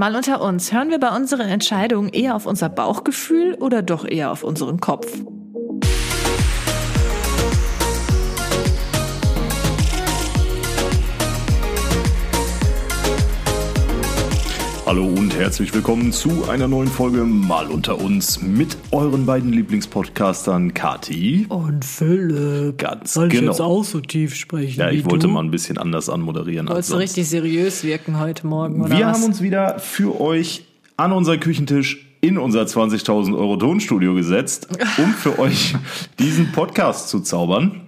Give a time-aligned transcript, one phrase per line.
[0.00, 4.30] Mal unter uns, hören wir bei unseren Entscheidungen eher auf unser Bauchgefühl oder doch eher
[4.30, 5.12] auf unseren Kopf?
[14.88, 20.72] Hallo und herzlich willkommen zu einer neuen Folge Mal unter uns mit euren beiden Lieblingspodcastern
[20.72, 22.78] Kati und Philipp.
[22.78, 23.42] Ganz Soll genau.
[23.42, 24.80] ich jetzt auch so tief sprechen?
[24.80, 25.34] Ja, ich wollte du?
[25.34, 26.70] mal ein bisschen anders anmoderieren.
[26.70, 27.02] Wolltest du sonst.
[27.02, 29.18] richtig seriös wirken heute Morgen, oder Wir was?
[29.18, 30.64] haben uns wieder für euch
[30.96, 35.76] an unseren Küchentisch in unser 20.000 Euro Tonstudio gesetzt, um für euch
[36.18, 37.87] diesen Podcast zu zaubern.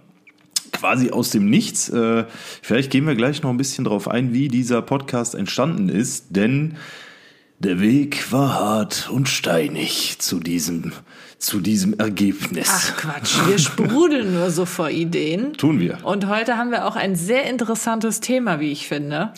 [0.80, 1.88] Quasi aus dem Nichts.
[1.90, 2.24] Äh,
[2.62, 6.76] Vielleicht gehen wir gleich noch ein bisschen drauf ein, wie dieser Podcast entstanden ist, denn
[7.58, 10.92] der Weg war hart und steinig zu diesem,
[11.36, 12.70] zu diesem Ergebnis.
[12.70, 15.52] Ach Quatsch, wir sprudeln nur so vor Ideen.
[15.52, 15.98] Tun wir.
[16.02, 19.34] Und heute haben wir auch ein sehr interessantes Thema, wie ich finde.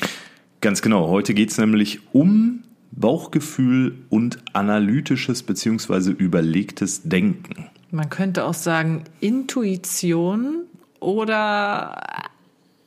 [0.61, 1.09] Ganz genau.
[1.09, 2.63] Heute geht's nämlich um
[2.93, 7.67] Bauchgefühl und analytisches beziehungsweise überlegtes Denken.
[7.91, 10.67] Man könnte auch sagen Intuition
[11.03, 11.97] oder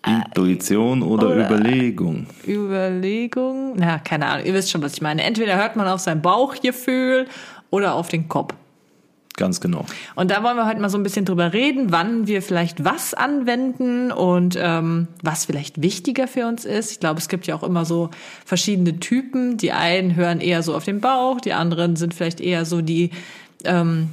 [0.05, 2.27] Intuition oder, oder- Überlegung.
[2.47, 3.73] Überlegung.
[3.75, 5.23] Na, keine Ahnung, ihr wisst schon, was ich meine.
[5.23, 7.27] Entweder hört man auf sein Bauchgefühl
[7.69, 8.53] oder auf den Kopf.
[9.37, 9.83] Ganz genau.
[10.15, 13.13] Und da wollen wir heute mal so ein bisschen drüber reden, wann wir vielleicht was
[13.13, 16.91] anwenden und ähm, was vielleicht wichtiger für uns ist.
[16.91, 18.11] Ich glaube, es gibt ja auch immer so
[18.45, 19.57] verschiedene Typen.
[19.57, 23.09] Die einen hören eher so auf den Bauch, die anderen sind vielleicht eher so die.
[23.65, 24.09] Ähm,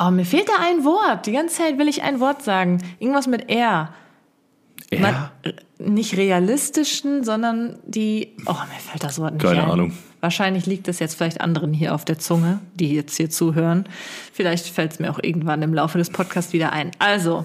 [0.00, 1.26] oh, mir fehlt da ein Wort.
[1.26, 2.82] Die ganze Zeit will ich ein Wort sagen.
[2.98, 3.92] Irgendwas mit R.
[4.92, 8.34] Ja, Man, äh, nicht realistischen, sondern die.
[8.46, 9.70] Oh, mir fällt das Wort nicht Keine ein.
[9.70, 9.92] Ahnung.
[10.20, 13.84] Wahrscheinlich liegt es jetzt vielleicht anderen hier auf der Zunge, die jetzt hier zuhören.
[14.32, 16.90] Vielleicht fällt es mir auch irgendwann im Laufe des Podcasts wieder ein.
[16.98, 17.44] Also,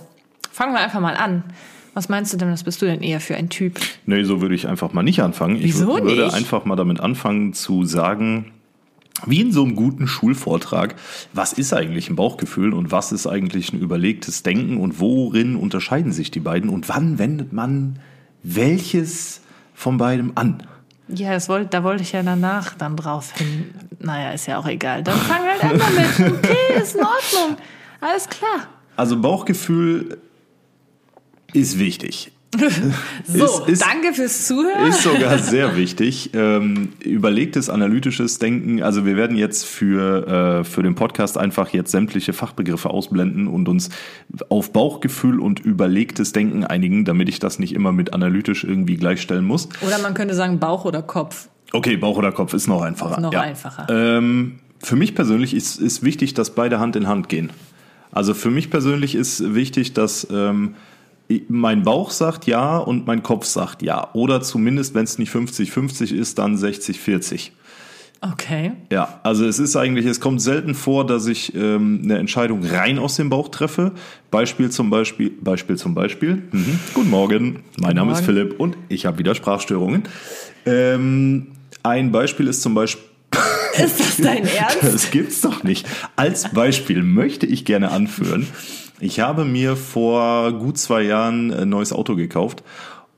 [0.52, 1.44] fangen wir einfach mal an.
[1.94, 3.80] Was meinst du denn, was bist du denn eher für ein Typ?
[4.06, 5.56] nee, so würde ich einfach mal nicht anfangen.
[5.56, 6.34] Ich Wieso wür- würde nicht?
[6.36, 8.52] einfach mal damit anfangen zu sagen,
[9.26, 10.96] wie in so einem guten Schulvortrag,
[11.34, 16.12] was ist eigentlich ein Bauchgefühl und was ist eigentlich ein überlegtes Denken und worin unterscheiden
[16.12, 18.00] sich die beiden und wann wendet man
[18.44, 19.42] welches
[19.74, 20.64] von beidem an?
[21.08, 23.74] Ja, das wollt, da wollte ich ja danach dann drauf hin.
[24.00, 25.04] Naja, ist ja auch egal.
[25.04, 26.34] Dann fang halt einfach mit.
[26.34, 27.58] Okay, ist in Ordnung.
[28.02, 28.68] Alles klar.
[28.96, 30.18] Also Bauchgefühl
[31.54, 32.32] ist wichtig.
[33.28, 34.88] So, Ist- ist- danke fürs Zuhören.
[34.88, 36.32] Ist sogar sehr wichtig.
[36.34, 38.84] Ähm, überlegtes, analytisches Denken.
[38.84, 43.68] Also wir werden jetzt für, äh, für den Podcast einfach jetzt sämtliche Fachbegriffe ausblenden und
[43.68, 43.90] uns
[44.50, 49.46] auf Bauchgefühl und überlegtes Denken einigen, damit ich das nicht immer mit analytisch irgendwie gleichstellen
[49.46, 49.70] muss.
[49.82, 51.50] Oder man könnte sagen Bauch oder Kopf.
[51.74, 53.16] Okay, Bauch oder Kopf ist noch einfacher.
[53.16, 53.42] Ist noch ja.
[53.42, 53.88] einfacher.
[53.90, 57.50] Ähm, für mich persönlich ist, ist wichtig, dass beide Hand in Hand gehen.
[58.12, 60.76] Also für mich persönlich ist wichtig, dass ähm,
[61.48, 64.10] mein Bauch sagt ja und mein Kopf sagt ja.
[64.14, 67.52] Oder zumindest, wenn es nicht 50-50 ist, dann 60-40.
[68.22, 68.72] Okay.
[68.92, 72.98] Ja, also es ist eigentlich, es kommt selten vor, dass ich ähm, eine Entscheidung rein
[72.98, 73.92] aus dem Bauch treffe.
[74.32, 76.44] Beispiel zum Beispiel, Beispiel zum Beispiel.
[76.52, 76.80] Mhm.
[76.94, 78.26] Guten Morgen, mein Name ist Morgen.
[78.26, 80.04] Philipp und ich habe wieder Sprachstörungen.
[80.66, 81.48] Ähm,
[81.84, 83.04] ein Beispiel ist zum Beispiel.
[83.78, 84.82] Ist das dein Ernst?
[84.82, 85.86] Das gibt's doch nicht.
[86.16, 88.48] Als Beispiel möchte ich gerne anführen.
[89.02, 92.64] Ich habe mir vor gut zwei Jahren ein neues Auto gekauft.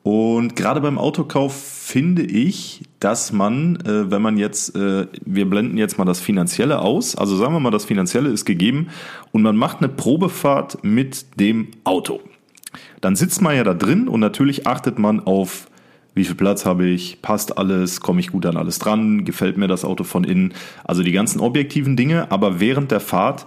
[0.01, 5.77] Und gerade beim Autokauf finde ich, dass man, äh, wenn man jetzt, äh, wir blenden
[5.77, 8.87] jetzt mal das Finanzielle aus, also sagen wir mal, das Finanzielle ist gegeben
[9.31, 12.21] und man macht eine Probefahrt mit dem Auto.
[13.01, 15.67] Dann sitzt man ja da drin und natürlich achtet man auf,
[16.15, 19.67] wie viel Platz habe ich, passt alles, komme ich gut an alles dran, gefällt mir
[19.67, 20.53] das Auto von innen,
[20.85, 23.45] also die ganzen objektiven Dinge, aber während der Fahrt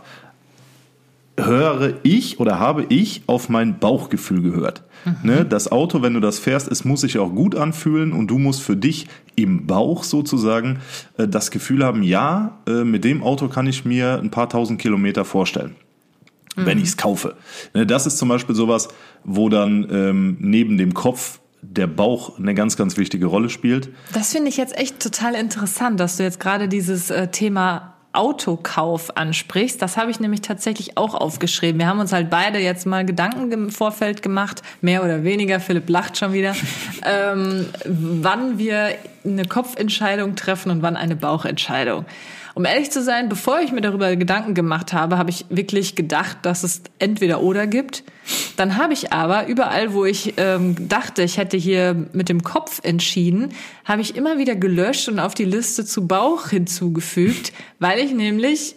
[1.46, 4.82] höre ich oder habe ich auf mein Bauchgefühl gehört.
[5.22, 8.38] Ne, das Auto, wenn du das fährst, es muss sich auch gut anfühlen und du
[8.38, 10.80] musst für dich im Bauch sozusagen
[11.16, 14.78] äh, das Gefühl haben, ja, äh, mit dem Auto kann ich mir ein paar tausend
[14.78, 15.74] Kilometer vorstellen
[16.56, 17.36] wenn ich es kaufe.
[17.74, 18.88] Ne, Das ist zum Beispiel sowas,
[19.24, 23.90] wo dann ähm, neben dem Kopf der Bauch eine ganz, ganz wichtige Rolle spielt.
[24.12, 29.16] Das finde ich jetzt echt total interessant, dass du jetzt gerade dieses äh, Thema Autokauf
[29.16, 29.80] ansprichst.
[29.80, 31.78] Das habe ich nämlich tatsächlich auch aufgeschrieben.
[31.78, 35.60] Wir haben uns halt beide jetzt mal Gedanken im Vorfeld gemacht, mehr oder weniger.
[35.60, 36.54] Philipp lacht schon wieder,
[37.04, 42.04] ähm, wann wir eine Kopfentscheidung treffen und wann eine Bauchentscheidung.
[42.54, 46.38] Um ehrlich zu sein, bevor ich mir darüber Gedanken gemacht habe, habe ich wirklich gedacht,
[46.42, 48.04] dass es entweder oder gibt.
[48.56, 52.80] Dann habe ich aber überall, wo ich ähm, dachte, ich hätte hier mit dem Kopf
[52.82, 53.50] entschieden,
[53.84, 58.74] habe ich immer wieder gelöscht und auf die Liste zu Bauch hinzugefügt, weil ich nämlich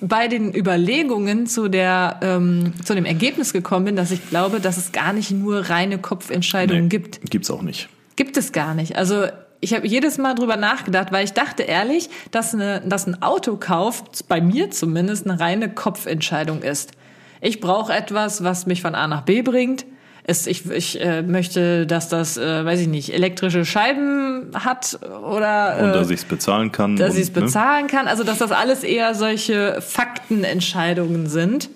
[0.00, 4.76] bei den Überlegungen zu der ähm, zu dem Ergebnis gekommen bin, dass ich glaube, dass
[4.76, 7.30] es gar nicht nur reine Kopfentscheidungen Nee, gibt.
[7.30, 7.88] Gibt's auch nicht.
[8.14, 8.96] Gibt es gar nicht.
[8.96, 9.26] Also
[9.60, 14.04] ich habe jedes Mal drüber nachgedacht, weil ich dachte ehrlich, dass, eine, dass ein Autokauf
[14.28, 16.92] bei mir zumindest eine reine Kopfentscheidung ist.
[17.40, 19.84] Ich brauche etwas, was mich von A nach B bringt.
[20.24, 25.78] Es, ich ich äh, möchte, dass das, äh, weiß ich nicht, elektrische Scheiben hat oder.
[25.78, 26.96] Äh, und dass ich es bezahlen kann.
[26.96, 27.42] Dass ich es ne?
[27.42, 27.90] bezahlen ne?
[27.90, 28.08] kann.
[28.08, 31.70] Also, dass das alles eher solche Faktenentscheidungen sind.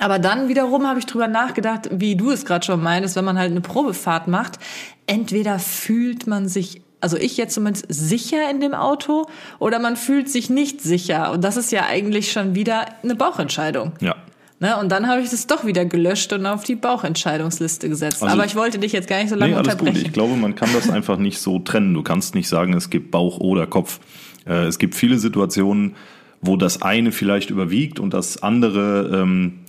[0.00, 3.38] Aber dann wiederum habe ich drüber nachgedacht, wie du es gerade schon meinst, wenn man
[3.38, 4.58] halt eine Probefahrt macht,
[5.06, 9.26] entweder fühlt man sich also ich jetzt zumindest sicher in dem Auto
[9.58, 11.32] oder man fühlt sich nicht sicher.
[11.32, 13.92] Und das ist ja eigentlich schon wieder eine Bauchentscheidung.
[14.00, 14.16] Ja.
[14.62, 18.22] Ne, und dann habe ich das doch wieder gelöscht und auf die Bauchentscheidungsliste gesetzt.
[18.22, 19.96] Also Aber ich wollte dich jetzt gar nicht so lange nee, alles unterbrechen.
[19.96, 20.06] Gut.
[20.08, 21.94] Ich glaube, man kann das einfach nicht so trennen.
[21.94, 24.00] Du kannst nicht sagen, es gibt Bauch oder Kopf.
[24.46, 25.96] Äh, es gibt viele Situationen,
[26.42, 29.60] wo das eine vielleicht überwiegt und das andere ähm,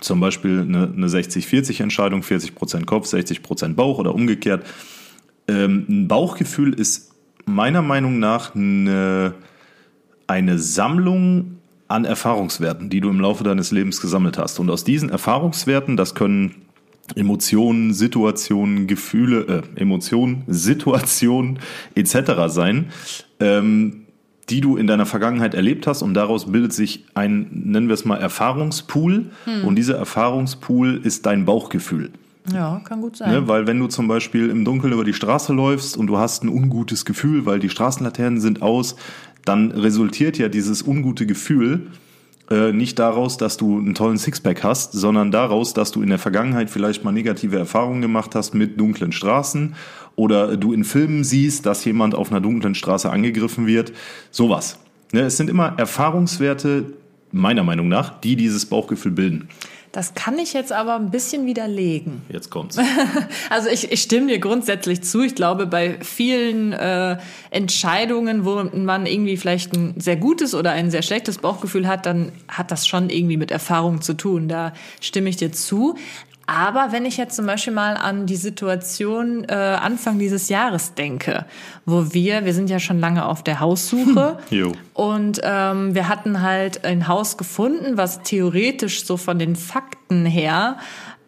[0.00, 4.64] zum Beispiel eine, eine 60-40-Entscheidung, 40 Prozent Kopf, 60 Prozent Bauch oder umgekehrt.
[5.48, 7.12] Ähm, ein Bauchgefühl ist
[7.46, 9.34] meiner Meinung nach eine,
[10.26, 11.58] eine Sammlung
[11.88, 14.60] an Erfahrungswerten, die du im Laufe deines Lebens gesammelt hast.
[14.60, 16.54] Und aus diesen Erfahrungswerten, das können
[17.16, 21.58] Emotionen, Situationen, Gefühle, äh, Emotionen, Situationen
[21.94, 22.32] etc.
[22.46, 22.90] sein,
[23.40, 24.06] ähm,
[24.48, 28.04] die du in deiner Vergangenheit erlebt hast und daraus bildet sich ein, nennen wir es
[28.04, 29.64] mal, Erfahrungspool hm.
[29.64, 32.10] und dieser Erfahrungspool ist dein Bauchgefühl.
[32.52, 33.30] Ja, kann gut sein.
[33.30, 36.42] Ne, weil wenn du zum Beispiel im Dunkeln über die Straße läufst und du hast
[36.42, 38.96] ein ungutes Gefühl, weil die Straßenlaternen sind aus,
[39.44, 41.88] dann resultiert ja dieses ungute Gefühl
[42.50, 46.18] äh, nicht daraus, dass du einen tollen Sixpack hast, sondern daraus, dass du in der
[46.18, 49.76] Vergangenheit vielleicht mal negative Erfahrungen gemacht hast mit dunklen Straßen
[50.16, 53.92] oder du in Filmen siehst, dass jemand auf einer dunklen Straße angegriffen wird.
[54.30, 54.78] Sowas.
[55.12, 56.92] Ne, es sind immer Erfahrungswerte,
[57.32, 59.48] meiner Meinung nach, die dieses Bauchgefühl bilden.
[59.92, 62.22] Das kann ich jetzt aber ein bisschen widerlegen.
[62.28, 62.78] Jetzt kommt's.
[63.50, 65.22] also ich, ich stimme dir grundsätzlich zu.
[65.22, 67.18] Ich glaube, bei vielen äh,
[67.50, 72.30] Entscheidungen, wo man irgendwie vielleicht ein sehr gutes oder ein sehr schlechtes Bauchgefühl hat, dann
[72.46, 74.46] hat das schon irgendwie mit Erfahrung zu tun.
[74.46, 75.96] Da stimme ich dir zu.
[76.52, 81.44] Aber wenn ich jetzt zum Beispiel mal an die Situation äh, Anfang dieses Jahres denke,
[81.86, 84.72] wo wir, wir sind ja schon lange auf der Haussuche hm.
[84.92, 90.78] und ähm, wir hatten halt ein Haus gefunden, was theoretisch so von den Fakten her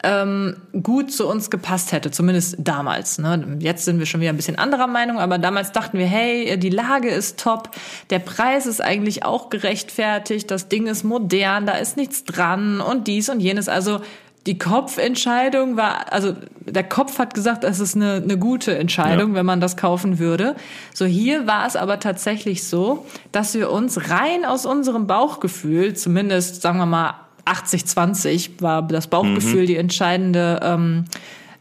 [0.03, 3.19] ähm, gut zu uns gepasst hätte, zumindest damals.
[3.19, 3.59] Ne?
[3.61, 6.71] Jetzt sind wir schon wieder ein bisschen anderer Meinung, aber damals dachten wir, hey, die
[6.71, 7.71] Lage ist top,
[8.11, 13.07] der Preis ist eigentlich auch gerechtfertigt, das Ding ist modern, da ist nichts dran und
[13.07, 13.69] dies und jenes.
[13.69, 14.01] Also
[14.47, 19.37] die Kopfentscheidung war, also der Kopf hat gesagt, es ist eine, eine gute Entscheidung, ja.
[19.37, 20.57] wenn man das kaufen würde.
[20.93, 26.61] So hier war es aber tatsächlich so, dass wir uns rein aus unserem Bauchgefühl, zumindest
[26.61, 29.67] sagen wir mal 80-20 war das Bauchgefühl mhm.
[29.67, 31.05] die entscheidende, ähm,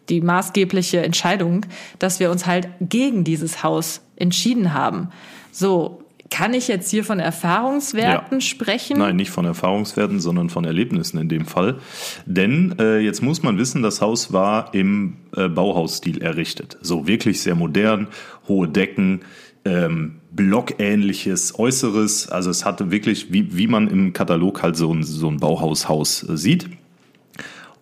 [0.09, 1.65] die maßgebliche Entscheidung,
[1.99, 5.09] dass wir uns halt gegen dieses Haus entschieden haben.
[5.51, 6.00] So,
[6.31, 8.41] kann ich jetzt hier von Erfahrungswerten ja.
[8.41, 8.97] sprechen?
[8.97, 11.77] Nein, nicht von Erfahrungswerten, sondern von Erlebnissen in dem Fall.
[12.25, 16.77] Denn äh, jetzt muss man wissen, das Haus war im äh, Bauhausstil errichtet.
[16.81, 18.07] So wirklich sehr modern,
[18.47, 19.21] hohe Decken,
[19.65, 22.29] ähm, blockähnliches Äußeres.
[22.29, 26.27] Also es hatte wirklich, wie, wie man im Katalog halt so ein, so ein Bauhaushaus
[26.27, 26.69] äh, sieht.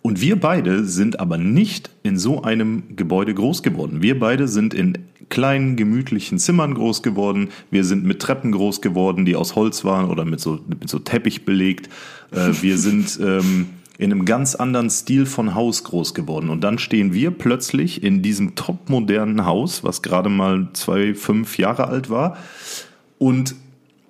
[0.09, 4.01] Und wir beide sind aber nicht in so einem Gebäude groß geworden.
[4.01, 4.97] Wir beide sind in
[5.29, 7.49] kleinen, gemütlichen Zimmern groß geworden.
[7.69, 10.97] Wir sind mit Treppen groß geworden, die aus Holz waren oder mit so, mit so
[10.97, 11.89] Teppich belegt.
[12.31, 13.67] Äh, wir sind ähm,
[13.99, 16.49] in einem ganz anderen Stil von Haus groß geworden.
[16.49, 21.87] Und dann stehen wir plötzlich in diesem topmodernen Haus, was gerade mal zwei, fünf Jahre
[21.87, 22.35] alt war.
[23.19, 23.53] Und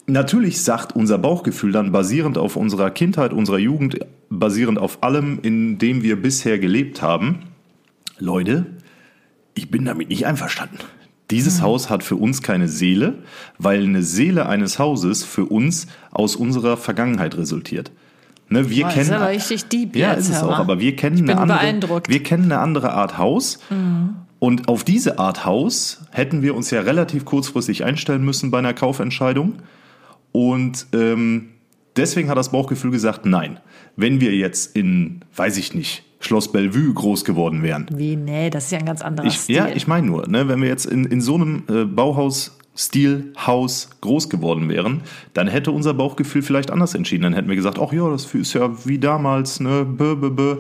[0.08, 4.00] natürlich sagt unser Bauchgefühl dann basierend auf unserer Kindheit, unserer Jugend,
[4.30, 7.40] basierend auf allem, in dem wir bisher gelebt haben,
[8.18, 8.66] Leute,
[9.54, 10.78] ich bin damit nicht einverstanden.
[11.32, 11.64] Dieses mhm.
[11.64, 13.20] Haus hat für uns keine Seele,
[13.58, 17.92] weil eine Seele eines Hauses für uns aus unserer Vergangenheit resultiert.
[18.50, 20.96] Ne, wir oh, kennen, ist aber richtig deep ja, jetzt, ist es auch, aber wir
[20.96, 23.60] kennen, eine andere, wir kennen eine andere Art Haus.
[23.70, 24.16] Mhm.
[24.40, 28.74] Und auf diese Art Haus hätten wir uns ja relativ kurzfristig einstellen müssen bei einer
[28.74, 29.56] Kaufentscheidung.
[30.32, 31.50] Und ähm,
[32.00, 33.60] deswegen hat das Bauchgefühl gesagt, nein.
[33.96, 37.88] Wenn wir jetzt in, weiß ich nicht, Schloss Bellevue groß geworden wären.
[37.94, 39.56] Wie, nee, das ist ja ein ganz anderer ich, Stil.
[39.56, 43.34] Ja, ich meine nur, ne, wenn wir jetzt in, in so einem äh, Bauhaus Stil,
[43.46, 45.02] Haus groß geworden wären,
[45.34, 47.24] dann hätte unser Bauchgefühl vielleicht anders entschieden.
[47.24, 50.58] Dann hätten wir gesagt, ach ja, das ist ja wie damals, ne, bö, bö, bö.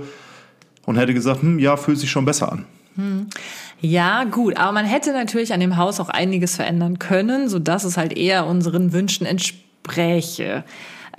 [0.85, 2.65] Und hätte gesagt, hm, ja, fühlt sich schon besser an.
[2.95, 3.27] Hm.
[3.79, 7.85] Ja, gut, aber man hätte natürlich an dem Haus auch einiges verändern können, so dass
[7.85, 10.65] es halt eher unseren Wünschen entspräche.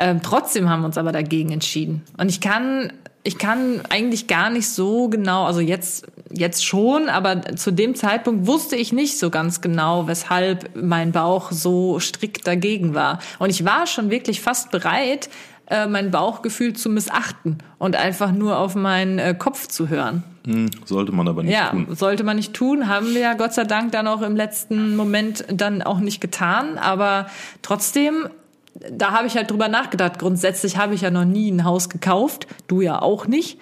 [0.00, 2.02] Ähm, trotzdem haben wir uns aber dagegen entschieden.
[2.16, 2.90] Und ich kann
[3.22, 8.46] ich kann eigentlich gar nicht so genau, also jetzt, jetzt schon, aber zu dem Zeitpunkt
[8.46, 13.18] wusste ich nicht so ganz genau, weshalb mein Bauch so strikt dagegen war.
[13.38, 15.28] Und ich war schon wirklich fast bereit,
[15.66, 20.24] äh, mein Bauchgefühl zu missachten und einfach nur auf meinen äh, Kopf zu hören.
[20.46, 21.86] Hm, sollte man aber nicht ja, tun.
[21.90, 22.88] Ja, sollte man nicht tun.
[22.88, 26.78] Haben wir ja Gott sei Dank dann auch im letzten Moment dann auch nicht getan.
[26.78, 27.26] Aber
[27.60, 28.30] trotzdem
[28.74, 30.18] da habe ich halt drüber nachgedacht.
[30.18, 33.58] Grundsätzlich habe ich ja noch nie ein Haus gekauft, du ja auch nicht.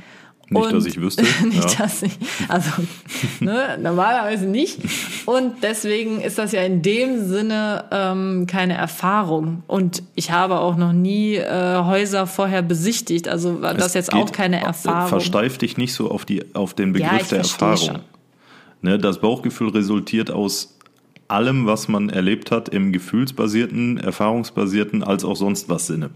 [0.50, 1.22] Nicht, und dass ich wüsste.
[1.44, 1.84] nicht, ja.
[1.84, 2.70] dass ich, also
[3.40, 4.78] ne, normalerweise nicht.
[5.26, 9.62] Und deswegen ist das ja in dem Sinne ähm, keine Erfahrung.
[9.66, 13.28] Und ich habe auch noch nie äh, Häuser vorher besichtigt.
[13.28, 15.08] Also war das jetzt auch keine Erfahrung.
[15.08, 17.98] Versteif dich nicht so auf, die, auf den Begriff ja, der Erfahrung.
[18.80, 20.77] Ne, das Bauchgefühl resultiert aus
[21.28, 26.10] allem, was man erlebt hat, im gefühlsbasierten, erfahrungsbasierten, als auch sonst was Sinne.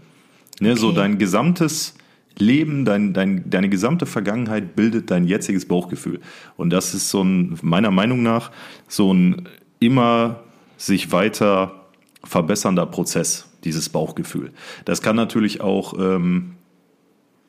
[0.59, 0.79] Ne, okay.
[0.79, 1.95] So dein gesamtes
[2.37, 6.19] Leben, dein, dein, deine gesamte Vergangenheit bildet dein jetziges Bauchgefühl.
[6.57, 8.51] Und das ist so ein, meiner Meinung nach,
[8.87, 9.47] so ein
[9.79, 10.41] immer
[10.77, 11.85] sich weiter
[12.23, 14.51] verbessernder Prozess, dieses Bauchgefühl.
[14.85, 16.55] Das kann natürlich auch ähm,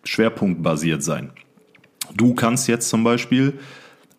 [0.04, 1.30] schwerpunktbasiert sein.
[2.14, 3.54] Du kannst jetzt zum Beispiel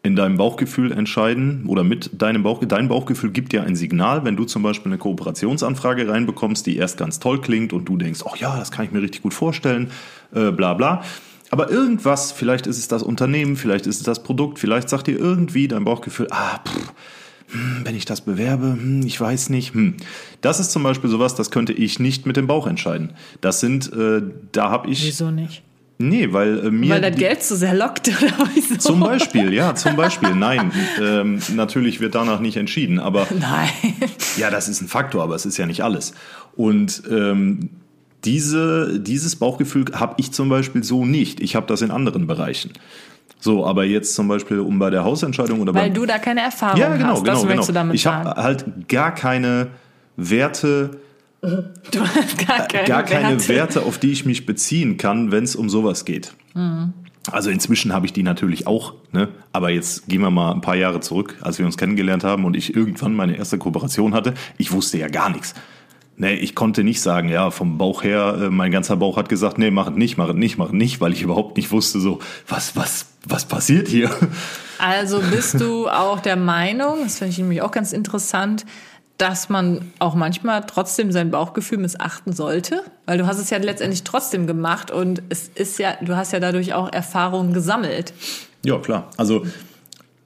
[0.05, 4.35] in deinem Bauchgefühl entscheiden oder mit deinem Bauch, dein Bauchgefühl gibt dir ein Signal, wenn
[4.35, 8.35] du zum Beispiel eine Kooperationsanfrage reinbekommst, die erst ganz toll klingt und du denkst, oh
[8.37, 9.89] ja, das kann ich mir richtig gut vorstellen,
[10.33, 11.03] äh, bla bla.
[11.49, 15.17] Aber irgendwas, vielleicht ist es das Unternehmen, vielleicht ist es das Produkt, vielleicht sagt dir
[15.17, 16.93] irgendwie dein Bauchgefühl, ah, pff,
[17.47, 19.73] hm, wenn ich das bewerbe, hm, ich weiß nicht.
[19.73, 19.95] Hm.
[20.41, 23.13] Das ist zum Beispiel sowas, das könnte ich nicht mit dem Bauch entscheiden.
[23.41, 24.21] Das sind, äh,
[24.51, 25.05] da habe ich.
[25.05, 25.63] Wieso nicht?
[25.97, 26.89] Nee, weil äh, mir.
[26.89, 28.75] Weil das Geld zu sehr lockt, oder wieso?
[28.77, 30.35] Zum Beispiel, ja, zum Beispiel.
[30.35, 30.71] Nein,
[31.01, 33.27] ähm, natürlich wird danach nicht entschieden, aber.
[33.39, 33.69] Nein.
[34.37, 36.13] Ja, das ist ein Faktor, aber es ist ja nicht alles.
[36.55, 37.69] Und ähm,
[38.25, 41.39] diese, dieses Bauchgefühl habe ich zum Beispiel so nicht.
[41.39, 42.73] Ich habe das in anderen Bereichen.
[43.39, 46.79] So, aber jetzt zum Beispiel um bei der Hausentscheidung oder Weil du da keine Erfahrung
[46.79, 47.23] ja, genau, hast.
[47.23, 47.65] Genau, das genau.
[47.65, 49.67] Du damit ich habe halt gar keine
[50.17, 50.97] Werte
[51.91, 53.49] Du hast gar keine, gar keine Werte.
[53.49, 53.81] Werte.
[53.83, 56.33] auf die ich mich beziehen kann, wenn es um sowas geht.
[56.53, 56.93] Mhm.
[57.31, 59.29] Also inzwischen habe ich die natürlich auch, ne?
[59.51, 62.55] aber jetzt gehen wir mal ein paar Jahre zurück, als wir uns kennengelernt haben und
[62.55, 64.35] ich irgendwann meine erste Kooperation hatte.
[64.57, 65.55] Ich wusste ja gar nichts.
[66.17, 69.57] Nee, ich konnte nicht sagen, ja, vom Bauch her, äh, mein ganzer Bauch hat gesagt,
[69.57, 71.99] nee, mach es nicht, mach es nicht, mach es nicht, weil ich überhaupt nicht wusste,
[71.99, 74.09] so, was, was, was passiert hier?
[74.77, 78.65] Also bist du auch der Meinung, das finde ich nämlich auch ganz interessant,
[79.17, 84.03] dass man auch manchmal trotzdem sein Bauchgefühl missachten sollte, weil du hast es ja letztendlich
[84.03, 88.13] trotzdem gemacht und es ist ja, du hast ja dadurch auch Erfahrungen gesammelt.
[88.63, 89.09] Ja, klar.
[89.15, 89.45] Also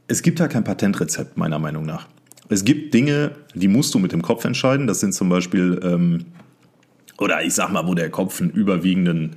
[0.08, 2.08] es gibt ja kein Patentrezept, meiner Meinung nach.
[2.50, 4.88] Es gibt Dinge, die musst du mit dem Kopf entscheiden.
[4.88, 6.26] Das sind zum Beispiel, ähm,
[7.20, 9.36] oder ich sag mal, wo der Kopf einen überwiegenden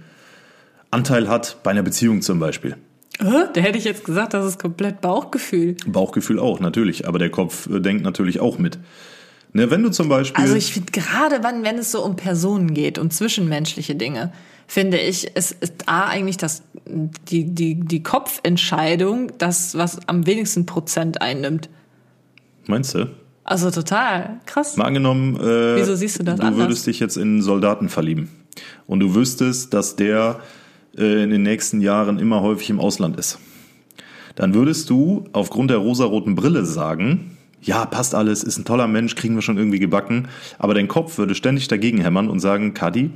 [0.91, 2.77] Anteil hat, bei einer Beziehung zum Beispiel.
[3.19, 5.77] Da hätte ich jetzt gesagt, das ist komplett Bauchgefühl.
[5.87, 7.07] Bauchgefühl auch, natürlich.
[7.07, 8.79] Aber der Kopf äh, denkt natürlich auch mit.
[9.55, 10.43] Ne, wenn du zum Beispiel.
[10.43, 14.33] Also ich finde gerade, wenn, wenn es so um Personen geht, um zwischenmenschliche Dinge,
[14.67, 20.65] finde ich, es ist A eigentlich das, die, die, die Kopfentscheidung, das, was am wenigsten
[20.65, 21.69] Prozent einnimmt.
[22.67, 23.11] Meinst du?
[23.45, 24.41] Also total.
[24.47, 24.77] Krass.
[24.77, 26.61] Mal angenommen, äh, Wieso siehst du das du anders?
[26.61, 28.31] würdest dich jetzt in Soldaten verlieben.
[28.87, 30.41] Und du wüsstest, dass der
[30.97, 33.39] äh, in den nächsten Jahren immer häufig im Ausland ist.
[34.37, 39.15] Dann würdest du aufgrund der rosaroten Brille sagen, ja, passt alles, ist ein toller Mensch,
[39.15, 40.29] kriegen wir schon irgendwie gebacken.
[40.59, 43.11] Aber dein Kopf würde ständig dagegen hämmern und sagen, Kadi.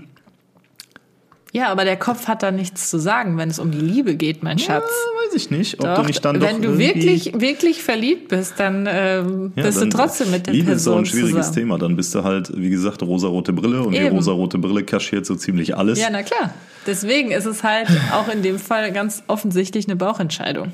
[1.53, 4.43] Ja, aber der Kopf hat da nichts zu sagen, wenn es um die Liebe geht,
[4.43, 4.85] mein Schatz.
[4.91, 5.81] Ja, weiß ich nicht.
[5.81, 9.63] Ob doch, du nicht dann wenn doch du wirklich, wirklich verliebt bist, dann ähm, ja,
[9.63, 11.55] bist dann, du trotzdem mit der Liebe Person ist so ein schwieriges zusammen.
[11.55, 11.79] Thema.
[11.79, 14.05] Dann bist du halt, wie gesagt, rosarote Brille und Eben.
[14.05, 15.99] die rosarote Brille kaschiert so ziemlich alles.
[15.99, 16.53] Ja, na klar.
[16.87, 20.73] Deswegen ist es halt auch in dem Fall ganz offensichtlich eine Bauchentscheidung.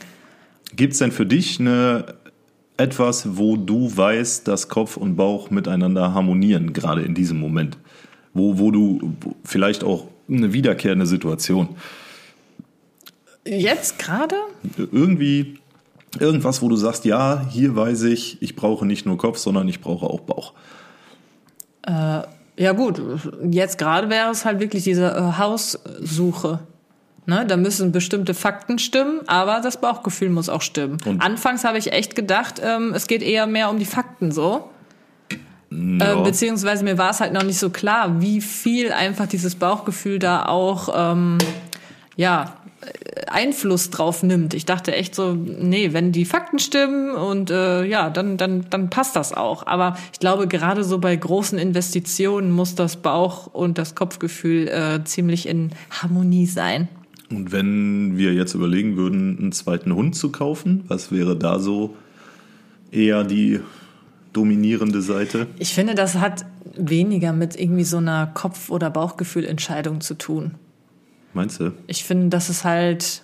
[0.74, 2.06] Gibt es denn für dich eine
[2.82, 7.78] etwas, wo du weißt, dass Kopf und Bauch miteinander harmonieren, gerade in diesem Moment?
[8.34, 11.70] Wo, wo du vielleicht auch eine wiederkehrende Situation.
[13.46, 14.36] Jetzt gerade?
[14.76, 15.58] Irgendwie
[16.18, 19.80] irgendwas, wo du sagst, ja, hier weiß ich, ich brauche nicht nur Kopf, sondern ich
[19.80, 20.52] brauche auch Bauch.
[21.86, 22.22] Äh,
[22.56, 23.00] ja gut,
[23.50, 26.60] jetzt gerade wäre es halt wirklich diese äh, Haussuche.
[27.24, 30.98] Ne, da müssen bestimmte Fakten stimmen, aber das Bauchgefühl muss auch stimmen.
[31.06, 34.68] Und Anfangs habe ich echt gedacht, ähm, es geht eher mehr um die Fakten so.
[35.70, 36.20] Ja.
[36.20, 40.18] Äh, beziehungsweise mir war es halt noch nicht so klar, wie viel einfach dieses Bauchgefühl
[40.18, 41.38] da auch ähm,
[42.16, 42.54] ja
[43.28, 44.54] Einfluss drauf nimmt.
[44.54, 48.90] Ich dachte echt so, nee, wenn die Fakten stimmen und äh, ja, dann dann dann
[48.90, 49.66] passt das auch.
[49.66, 55.04] Aber ich glaube, gerade so bei großen Investitionen muss das Bauch und das Kopfgefühl äh,
[55.04, 56.88] ziemlich in Harmonie sein.
[57.34, 61.96] Und wenn wir jetzt überlegen würden, einen zweiten Hund zu kaufen, was wäre da so
[62.90, 63.60] eher die
[64.32, 65.46] dominierende Seite?
[65.58, 66.44] Ich finde, das hat
[66.76, 70.52] weniger mit irgendwie so einer Kopf- oder Bauchgefühlentscheidung zu tun.
[71.34, 71.72] Meinst du?
[71.86, 73.22] Ich finde, das ist halt,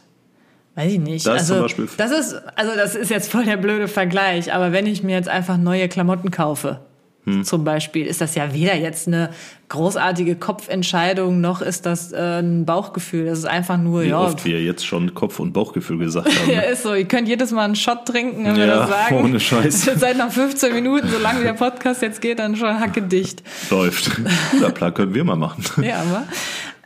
[0.74, 1.26] weiß ich nicht.
[1.26, 4.52] Da ist also, zum Beispiel- das ist, also das ist jetzt voll der blöde Vergleich,
[4.52, 6.80] aber wenn ich mir jetzt einfach neue Klamotten kaufe,
[7.24, 7.44] Hm.
[7.44, 9.30] zum Beispiel, ist das ja weder jetzt eine
[9.68, 13.26] großartige Kopfentscheidung, noch ist das äh, ein Bauchgefühl.
[13.26, 16.50] Das ist einfach nur, Wie ja, oft wir jetzt schon Kopf- und Bauchgefühl gesagt haben.
[16.50, 16.94] ja, ist so.
[16.94, 19.16] Ihr könnt jedes Mal einen Shot trinken, wenn wir Ja, das sagen.
[19.24, 19.90] ohne Scheiß.
[19.96, 23.42] Seit nach 15 Minuten, solange der Podcast jetzt geht, dann schon hacke dicht.
[23.70, 24.10] Läuft.
[24.62, 25.62] Ja, klar, können wir mal machen.
[25.82, 26.24] Ja, aber.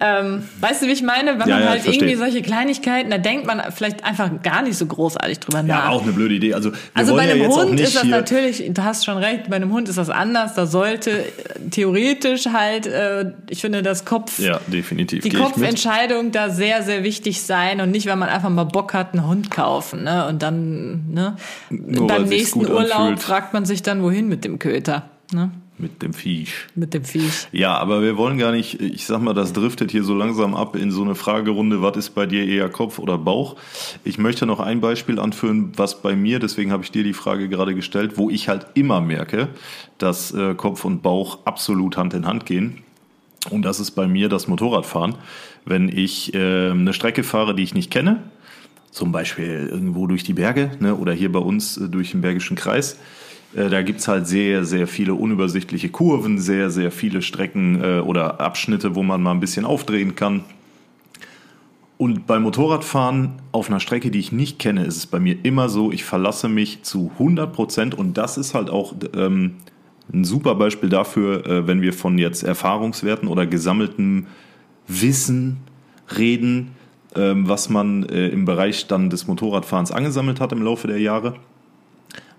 [0.04, 1.38] Ähm, weißt du, wie ich meine?
[1.38, 4.76] Wenn Ja, man ja, halt irgendwie solche Kleinigkeiten, da denkt man vielleicht einfach gar nicht
[4.76, 5.84] so großartig drüber nach.
[5.84, 6.54] Ja, auch eine blöde Idee.
[6.54, 9.48] Also, wir also bei ja einem auch Hund ist das natürlich, du hast schon recht,
[9.48, 10.54] bei einem Hund ist das anders.
[10.54, 11.24] Da sollte äh,
[11.70, 15.22] theoretisch halt, äh, ich finde, das Kopf, Ja, definitiv.
[15.22, 15.30] die.
[15.30, 19.26] Kopfentscheidung da sehr, sehr wichtig sein und nicht, weil man einfach mal Bock hat, einen
[19.28, 20.02] Hund kaufen.
[20.02, 20.26] Ne?
[20.26, 21.36] Und dann ne?
[21.70, 23.20] Nur beim nächsten Urlaub anfühlt.
[23.20, 25.04] fragt man sich dann, wohin mit dem Köter.
[25.32, 25.50] Ne?
[25.82, 26.54] Mit dem Viech.
[26.76, 27.48] Mit dem Viech.
[27.50, 30.76] Ja, aber wir wollen gar nicht, ich sag mal, das driftet hier so langsam ab
[30.76, 33.56] in so eine Fragerunde, was ist bei dir eher Kopf oder Bauch?
[34.04, 37.48] Ich möchte noch ein Beispiel anführen, was bei mir, deswegen habe ich dir die Frage
[37.48, 39.48] gerade gestellt, wo ich halt immer merke,
[39.98, 42.78] dass äh, Kopf und Bauch absolut Hand in Hand gehen.
[43.50, 45.16] Und das ist bei mir das Motorradfahren.
[45.64, 48.22] Wenn ich äh, eine Strecke fahre, die ich nicht kenne,
[48.92, 52.56] zum Beispiel irgendwo durch die Berge ne, oder hier bei uns äh, durch den Bergischen
[52.56, 52.98] Kreis.
[53.54, 58.40] Äh, da gibt's halt sehr, sehr viele unübersichtliche Kurven, sehr, sehr viele Strecken äh, oder
[58.40, 60.44] Abschnitte, wo man mal ein bisschen aufdrehen kann.
[61.98, 65.68] Und beim Motorradfahren auf einer Strecke, die ich nicht kenne, ist es bei mir immer
[65.68, 69.58] so, ich verlasse mich zu 100 Prozent und das ist halt auch ähm,
[70.12, 74.26] ein super Beispiel dafür, äh, wenn wir von jetzt Erfahrungswerten oder gesammeltem
[74.88, 75.58] Wissen
[76.18, 76.72] reden,
[77.14, 81.34] ähm, was man äh, im Bereich dann des Motorradfahrens angesammelt hat im Laufe der Jahre.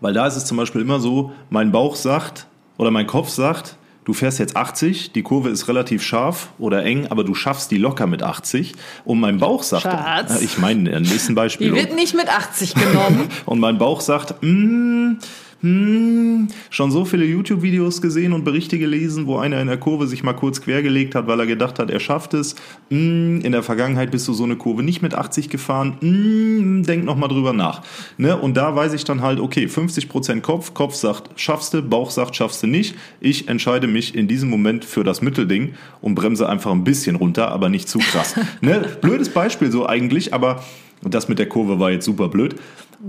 [0.04, 3.78] Weil da ist es zum Beispiel immer so, mein Bauch sagt oder mein Kopf sagt,
[4.04, 7.78] du fährst jetzt 80, die Kurve ist relativ scharf oder eng, aber du schaffst die
[7.78, 8.74] locker mit 80.
[9.06, 10.42] Und mein Bauch sagt, Schatz.
[10.42, 11.72] Ich meine, ein nächsten Beispiel.
[11.72, 13.30] Die wird nicht mit 80 genommen.
[13.46, 15.20] Und mein Bauch sagt, mm,
[15.64, 20.24] mm, schon so viele YouTube-Videos gesehen und Berichte gelesen, wo einer in der Kurve sich
[20.24, 22.56] mal kurz quergelegt hat, weil er gedacht hat, er schafft es.
[22.90, 25.98] Mm, in der Vergangenheit bist du so eine Kurve nicht mit 80 gefahren.
[26.02, 27.82] Mm, denk noch mal drüber nach.
[28.18, 28.38] Ne?
[28.38, 32.36] Und da weiß ich dann halt, okay, 50% Kopf, Kopf sagt, schaffst du, Bauch sagt,
[32.36, 32.96] schaffst du nicht.
[33.20, 37.50] Ich entscheide mich in diesem Moment für das Mittelding und bremse einfach ein bisschen runter,
[37.52, 38.36] aber nicht zu krass.
[38.62, 38.86] ne?
[39.02, 40.64] Blödes Beispiel so eigentlich, aber
[41.04, 42.56] und das mit der Kurve war jetzt super blöd.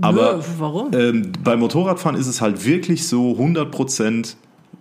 [0.01, 0.91] Aber warum?
[0.93, 4.35] ähm, beim Motorradfahren ist es halt wirklich so 100%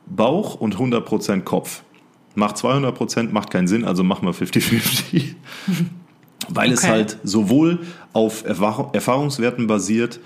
[0.06, 1.82] Bauch und 100% Kopf.
[2.34, 5.34] Macht 200%, macht keinen Sinn, also machen wir 50-50.
[6.48, 6.90] Weil es Okay.
[6.92, 7.80] halt sowohl
[8.12, 10.20] auf Erfahr- Erfahrungswerten basiert,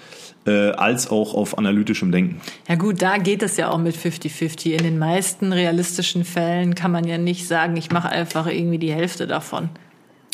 [0.47, 2.41] äh, als auch auf analytischem Denken.
[2.69, 4.71] Ja gut, da geht es ja auch mit 50-50.
[4.73, 8.93] In den meisten realistischen Fällen kann man ja nicht sagen, ich mache einfach irgendwie die
[8.93, 9.69] Hälfte davon.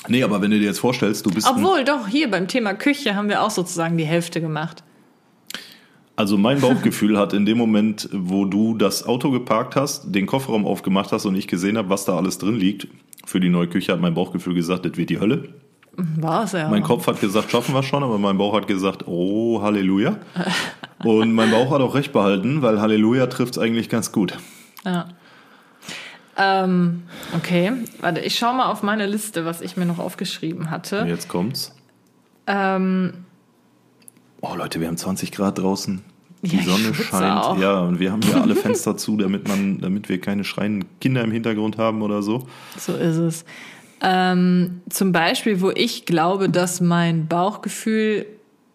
[0.08, 3.14] Nee, aber wenn du dir jetzt vorstellst, du bist Obwohl, doch, hier beim Thema Küche
[3.14, 4.82] haben wir auch sozusagen die Hälfte gemacht.
[6.16, 10.64] Also mein Bauchgefühl hat in dem Moment, wo du das Auto geparkt hast, den Kofferraum
[10.64, 12.86] aufgemacht hast und ich gesehen habe, was da alles drin liegt,
[13.26, 15.48] für die neue Küche hat mein Bauchgefühl gesagt, das wird die Hölle.
[15.96, 16.68] War es ja.
[16.68, 20.16] Mein Kopf hat gesagt, schaffen wir schon, aber mein Bauch hat gesagt, oh, Halleluja.
[21.04, 24.36] Und mein Bauch hat auch recht behalten, weil Halleluja trifft es eigentlich ganz gut.
[24.84, 25.08] Ja.
[26.36, 27.02] Ähm,
[27.36, 31.02] okay, warte, ich schaue mal auf meine Liste, was ich mir noch aufgeschrieben hatte.
[31.02, 31.74] Und jetzt kommt's.
[32.46, 33.12] Ähm,
[34.40, 36.02] Oh Leute, wir haben 20 Grad draußen.
[36.42, 37.38] Die Ja, Sonne scheint.
[37.42, 37.58] auch.
[37.58, 41.24] Ja, und wir haben hier alle Fenster zu, damit man, damit wir keine schreienden Kinder
[41.24, 42.46] im Hintergrund haben oder so.
[42.76, 43.44] so ist es.
[44.02, 48.26] Ähm, zum Beispiel, wo ich glaube, dass mein Bauchgefühl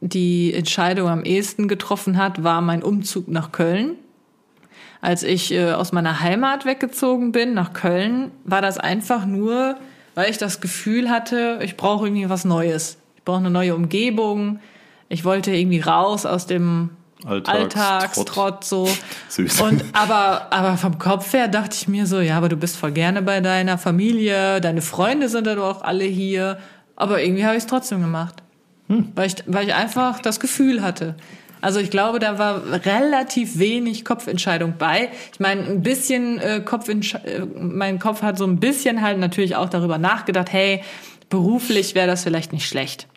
[0.01, 3.91] die Entscheidung am ehesten getroffen hat, war mein Umzug nach Köln.
[5.01, 9.77] Als ich äh, aus meiner Heimat weggezogen bin nach Köln, war das einfach nur,
[10.15, 12.97] weil ich das Gefühl hatte, ich brauche irgendwie was Neues.
[13.15, 14.59] Ich brauche eine neue Umgebung.
[15.07, 16.91] Ich wollte irgendwie raus aus dem
[17.25, 17.77] Alltagstrott.
[17.77, 18.89] Alltagstrott so.
[19.29, 19.61] Süß.
[19.61, 22.91] Und aber, aber vom Kopf her dachte ich mir so, ja, aber du bist voll
[22.91, 26.59] gerne bei deiner Familie, deine Freunde sind ja doch alle hier.
[26.95, 28.35] Aber irgendwie habe ich es trotzdem gemacht.
[29.15, 31.15] Weil, ich, weil ich einfach das Gefühl hatte.
[31.61, 35.09] Also ich glaube, da war relativ wenig Kopfentscheidung bei.
[35.33, 39.55] Ich meine, ein bisschen äh, Kopfentsch äh, mein Kopf hat so ein bisschen halt natürlich
[39.55, 40.81] auch darüber nachgedacht, hey,
[41.29, 43.07] beruflich wäre das vielleicht nicht schlecht.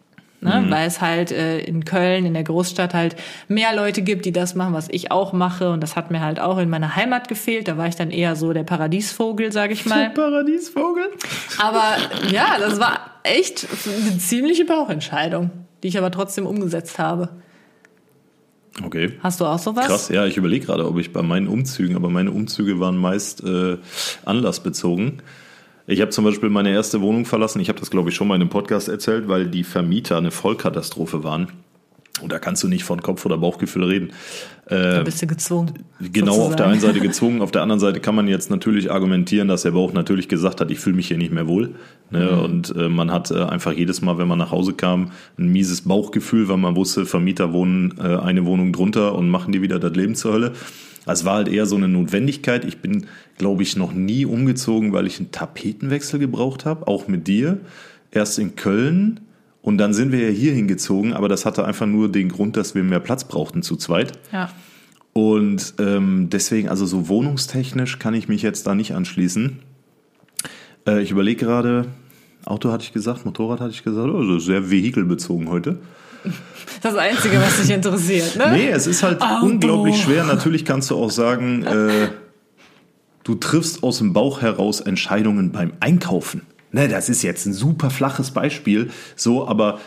[0.42, 0.66] Ne?
[0.70, 3.14] Weil es halt äh, in Köln, in der Großstadt halt
[3.46, 5.70] mehr Leute gibt, die das machen, was ich auch mache.
[5.70, 7.68] Und das hat mir halt auch in meiner Heimat gefehlt.
[7.68, 10.11] Da war ich dann eher so der Paradiesvogel, sag ich mal.
[10.11, 11.12] Paradiesvogel.
[11.61, 11.96] Aber
[12.33, 15.50] ja, das war echt eine ziemliche Bauchentscheidung,
[15.85, 17.28] die ich aber trotzdem umgesetzt habe.
[18.82, 19.12] Okay.
[19.20, 19.87] Hast du auch sowas?
[19.87, 23.44] Krass, ja, ich überlege gerade, ob ich bei meinen Umzügen, aber meine Umzüge waren meist
[23.44, 23.76] äh,
[24.24, 25.20] anlassbezogen.
[25.87, 27.61] Ich habe zum Beispiel meine erste Wohnung verlassen.
[27.61, 30.30] Ich habe das, glaube ich, schon mal in einem Podcast erzählt, weil die Vermieter eine
[30.30, 31.48] Vollkatastrophe waren.
[32.22, 34.12] Und da kannst du nicht von Kopf oder Bauchgefühl reden.
[34.66, 35.72] Da bist du gezwungen.
[36.00, 36.50] Genau, sozusagen.
[36.50, 39.62] auf der einen Seite gezwungen, auf der anderen Seite kann man jetzt natürlich argumentieren, dass
[39.62, 41.74] der Bauch natürlich gesagt hat, ich fühle mich hier nicht mehr wohl.
[42.11, 42.30] Ne?
[42.32, 42.38] Mhm.
[42.38, 45.82] Und äh, man hat äh, einfach jedes Mal, wenn man nach Hause kam, ein mieses
[45.82, 49.94] Bauchgefühl, weil man wusste, Vermieter wohnen äh, eine Wohnung drunter und machen die wieder das
[49.94, 50.52] Leben zur Hölle.
[51.06, 52.64] Es war halt eher so eine Notwendigkeit.
[52.64, 53.06] Ich bin,
[53.37, 57.58] glaube ich, noch nie umgezogen, weil ich einen Tapetenwechsel gebraucht habe, auch mit dir.
[58.12, 59.20] Erst in Köln
[59.62, 62.75] und dann sind wir ja hier hingezogen, aber das hatte einfach nur den Grund, dass
[62.75, 64.12] wir mehr Platz brauchten zu zweit.
[64.33, 64.51] Ja.
[65.12, 69.61] Und ähm, deswegen, also so wohnungstechnisch kann ich mich jetzt da nicht anschließen.
[70.87, 71.87] Äh, ich überlege gerade,
[72.44, 75.79] Auto hatte ich gesagt, Motorrad hatte ich gesagt, also sehr vehikelbezogen heute.
[76.83, 78.53] Das Einzige, was dich interessiert, ne?
[78.53, 79.46] Nee, es ist halt Auto.
[79.46, 80.25] unglaublich schwer.
[80.25, 82.09] Natürlich kannst du auch sagen, äh,
[83.25, 86.42] du triffst aus dem Bauch heraus Entscheidungen beim Einkaufen.
[86.72, 89.78] Ne, das ist jetzt ein super flaches Beispiel, so, aber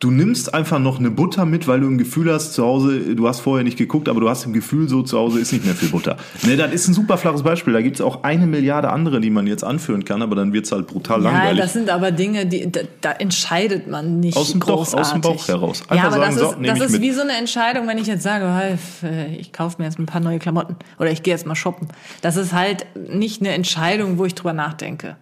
[0.00, 3.26] du nimmst einfach noch eine Butter mit, weil du ein Gefühl hast, zu Hause, du
[3.26, 5.74] hast vorher nicht geguckt, aber du hast im Gefühl, so zu Hause ist nicht mehr
[5.74, 6.16] viel Butter.
[6.44, 7.72] Ne, das ist ein super flaches Beispiel.
[7.72, 10.66] Da gibt es auch eine Milliarde andere, die man jetzt anführen kann, aber dann wird
[10.66, 11.60] es halt brutal Ja, langweilig.
[11.60, 15.20] das sind aber Dinge, die da, da entscheidet man nicht Aus dem- doch, aus dem
[15.20, 15.22] großartig.
[15.22, 15.82] Bauch heraus.
[15.90, 17.98] Ja, Einfach aber sagen, das so, ist, nehm das ist wie so eine Entscheidung, wenn
[17.98, 21.34] ich jetzt sage, äh, ich kaufe mir jetzt ein paar neue Klamotten oder ich gehe
[21.34, 21.88] jetzt mal shoppen.
[22.22, 25.16] Das ist halt nicht eine Entscheidung, wo ich drüber nachdenke.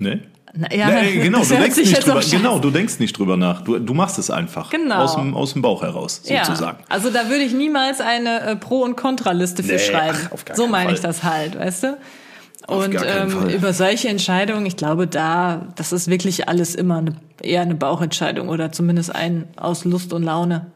[0.00, 0.22] Ne?
[0.54, 3.62] Na, ja, Nee, genau, du denkst nicht drüber, genau, du denkst nicht drüber nach.
[3.62, 4.70] Du, du machst es einfach.
[4.70, 4.96] Genau.
[4.96, 6.78] Aus dem, aus dem Bauch heraus, sozusagen.
[6.80, 10.18] Ja, also da würde ich niemals eine äh, Pro- und Kontraliste für Nee, schreiben.
[10.34, 11.98] ach, so meine ich das halt, weißt du?
[12.66, 17.14] Auf Und ähm, über solche Entscheidungen, ich glaube, da, das ist wirklich alles immer eine,
[17.42, 20.66] eher eine Bauchentscheidung oder zumindest ein aus Lust und Laune.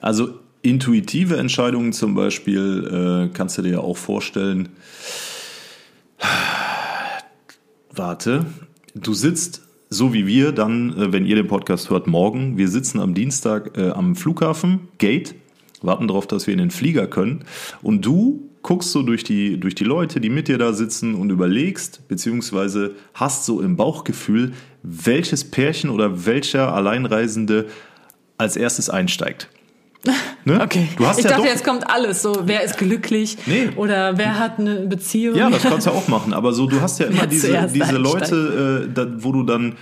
[0.00, 0.30] Also
[0.62, 4.70] intuitive Entscheidungen zum Beispiel äh, kannst du dir ja auch vorstellen.
[7.96, 8.44] Warte,
[8.94, 12.58] du sitzt so wie wir dann, äh, wenn ihr den Podcast hört, morgen.
[12.58, 15.34] Wir sitzen am Dienstag äh, am Flughafen, Gate,
[15.80, 17.44] warten darauf, dass wir in den Flieger können.
[17.82, 21.30] Und du guckst so durch die, durch die Leute, die mit dir da sitzen und
[21.30, 27.66] überlegst, beziehungsweise hast so im Bauchgefühl, welches Pärchen oder welcher Alleinreisende
[28.36, 29.48] als erstes einsteigt.
[30.04, 30.14] Ne?
[30.62, 30.88] Okay.
[30.96, 32.22] Du hast ich ja dachte, doch, jetzt kommt alles.
[32.22, 33.36] So, wer ist glücklich?
[33.46, 33.70] Nee.
[33.74, 35.36] Oder wer hat eine Beziehung?
[35.36, 36.32] Ja, das kannst du auch machen.
[36.32, 37.96] Aber so, du hast ja immer diese, diese.
[37.96, 39.74] Leute, äh, da, wo du dann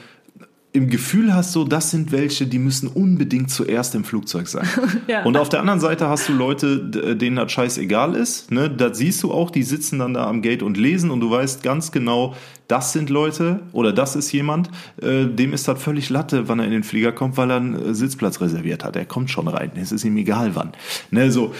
[0.74, 4.68] im Gefühl hast, so, das sind welche, die müssen unbedingt zuerst im Flugzeug sein.
[5.06, 5.22] Ja.
[5.24, 6.78] Und auf der anderen Seite hast du Leute,
[7.14, 8.50] denen das scheißegal ist.
[8.50, 8.70] Ne?
[8.70, 11.62] Das siehst du auch, die sitzen dann da am Gate und lesen und du weißt
[11.62, 12.34] ganz genau,
[12.68, 16.64] das sind Leute oder das ist jemand, äh, dem ist das völlig Latte, wann er
[16.64, 18.96] in den Flieger kommt, weil er einen äh, Sitzplatz reserviert hat.
[18.96, 19.72] Er kommt schon rein.
[19.76, 20.72] Es ist ihm egal wann.
[21.10, 21.52] Ne, so.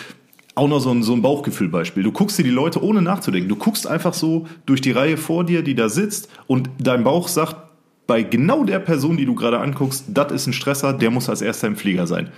[0.57, 2.03] Auch noch so ein, so ein Bauchgefühlbeispiel.
[2.05, 3.48] Du guckst dir die Leute ohne nachzudenken.
[3.48, 7.27] Du guckst einfach so durch die Reihe vor dir, die da sitzt, und dein Bauch
[7.27, 7.57] sagt,
[8.06, 11.42] bei genau der Person, die du gerade anguckst, das ist ein Stresser, der muss als
[11.42, 12.28] erster im Flieger sein.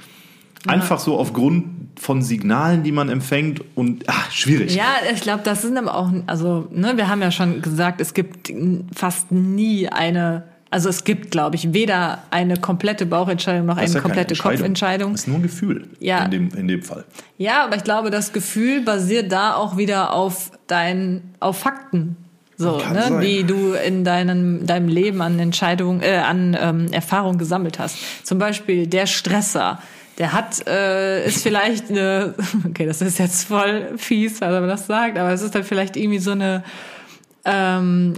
[0.67, 1.65] Einfach so aufgrund
[2.01, 4.75] von Signalen, die man empfängt und ach, schwierig.
[4.75, 8.15] Ja, ich glaube, das sind aber auch, also, ne, wir haben ja schon gesagt, es
[8.15, 8.53] gibt
[8.95, 14.01] fast nie eine, also es gibt, glaube ich, weder eine komplette Bauchentscheidung noch eine ja
[14.01, 14.57] komplette Entscheidung.
[14.59, 15.13] Kopfentscheidung.
[15.13, 16.25] Das ist nur ein Gefühl Ja.
[16.25, 17.05] in, dem, in dem Fall.
[17.39, 22.17] Ja, aber ich glaube, das Gefühl basiert da auch wieder auf dein, auf Fakten.
[22.59, 23.21] So, Kann ne, sein.
[23.21, 28.27] die du in deinem, deinem Leben an Entscheidungen, äh, an ähm, Erfahrungen gesammelt hast.
[28.27, 29.79] Zum Beispiel der Stresser.
[30.19, 32.35] Der hat, äh, ist vielleicht eine,
[32.67, 35.97] okay, das ist jetzt voll fies, weil man das sagt, aber es ist dann vielleicht
[35.97, 36.65] irgendwie so eine
[37.45, 38.15] ähm,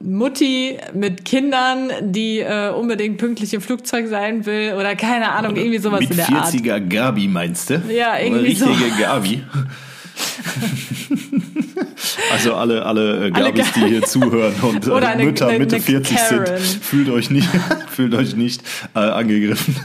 [0.00, 5.78] Mutti mit Kindern, die äh, unbedingt pünktlich im Flugzeug sein will oder keine Ahnung, irgendwie
[5.78, 6.52] sowas Mit in der Art.
[6.52, 7.80] 40er Gabi meinst du?
[7.88, 9.02] Ja, irgendwie Eine richtige so.
[9.02, 9.42] Gabi.
[12.32, 15.76] also alle, alle, äh, Alle Gabis, die hier zuhören und äh, eine- Mütter eine- Mitte
[15.76, 16.60] eine 40 sind, Karen.
[16.62, 17.48] fühlt euch nicht,
[17.90, 18.62] fühlt euch nicht
[18.94, 19.76] äh, angegriffen.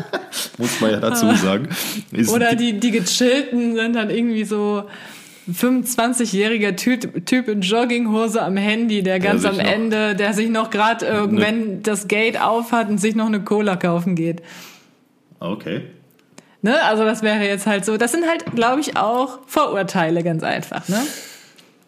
[0.58, 1.68] Muss man ja dazu sagen.
[2.12, 4.84] Ist Oder die, die gechillten sind dann irgendwie so
[5.52, 10.70] 25-jähriger Typ, typ in Jogginghose am Handy, der ganz sich am Ende, der sich noch
[10.70, 14.42] gerade irgendwann das Gate aufhat und sich noch eine Cola kaufen geht.
[15.38, 15.82] Okay.
[16.66, 16.82] Ne?
[16.82, 17.96] Also das wäre jetzt halt so.
[17.96, 20.88] Das sind halt, glaube ich, auch Vorurteile ganz einfach.
[20.88, 21.00] Ne?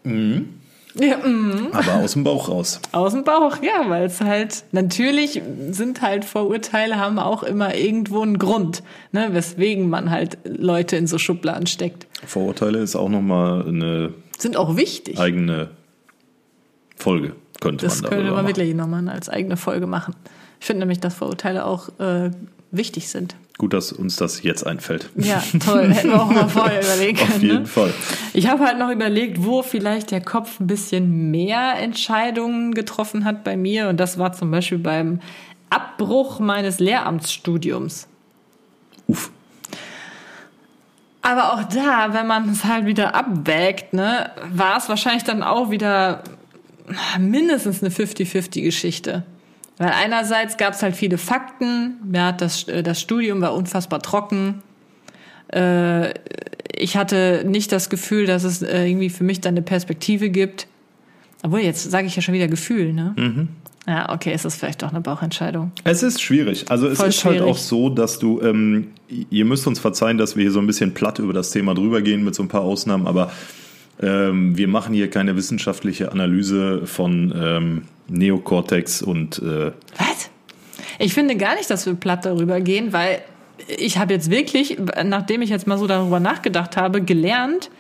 [0.05, 0.49] Mhm.
[0.95, 2.81] Ja, mm, Aber aus dem Bauch raus.
[2.93, 8.23] aus dem Bauch, ja, weil es halt natürlich sind halt Vorurteile haben auch immer irgendwo
[8.23, 12.07] einen Grund, ne, weswegen man halt Leute in so Schubladen steckt.
[12.27, 15.19] Vorurteile ist auch nochmal eine Sind auch wichtig.
[15.21, 15.71] eigene
[16.97, 17.35] Folge.
[17.61, 18.57] könnte Das man könnte darüber man machen.
[18.57, 20.15] wirklich nochmal als eigene Folge machen.
[20.61, 22.31] Ich finde nämlich, dass Vorurteile auch äh,
[22.73, 23.37] wichtig sind.
[23.59, 25.11] Gut, dass uns das jetzt einfällt.
[25.17, 25.89] Ja, toll.
[25.93, 27.19] Hätten wir auch mal vorher können.
[27.21, 27.67] Auf jeden ne?
[27.67, 27.93] Fall.
[28.33, 33.43] Ich habe halt noch überlegt, wo vielleicht der Kopf ein bisschen mehr Entscheidungen getroffen hat
[33.43, 33.89] bei mir.
[33.89, 35.19] Und das war zum Beispiel beim
[35.71, 38.07] Abbruch meines Lehramtsstudiums.
[39.09, 39.33] Uff.
[41.23, 45.71] Aber auch da, wenn man es halt wieder abwägt, ne, war es wahrscheinlich dann auch
[45.71, 46.23] wieder
[47.19, 49.25] mindestens eine 50-50-Geschichte.
[49.79, 54.63] Weil einerseits gab es halt viele Fakten, ja, das, äh, das Studium war unfassbar trocken.
[55.53, 56.15] Äh,
[56.77, 60.67] ich hatte nicht das Gefühl, dass es äh, irgendwie für mich dann eine Perspektive gibt.
[61.43, 63.15] Obwohl, jetzt sage ich ja schon wieder Gefühl, ne?
[63.17, 63.49] Mhm.
[63.87, 65.73] Ja, okay, ist das vielleicht doch eine Bauchentscheidung.
[65.85, 66.67] Es ist schwierig.
[66.69, 67.51] Also es Voll ist halt schwierig.
[67.51, 70.93] auch so, dass du, ähm, ihr müsst uns verzeihen, dass wir hier so ein bisschen
[70.93, 73.33] platt über das Thema drüber gehen mit so ein paar Ausnahmen, aber
[74.01, 80.31] ähm, wir machen hier keine wissenschaftliche Analyse von ähm, Neokortex und äh, Was?
[80.99, 83.23] Ich finde gar nicht, dass wir platt darüber gehen, weil
[83.67, 87.71] ich habe jetzt wirklich, nachdem ich jetzt mal so darüber nachgedacht habe, gelernt,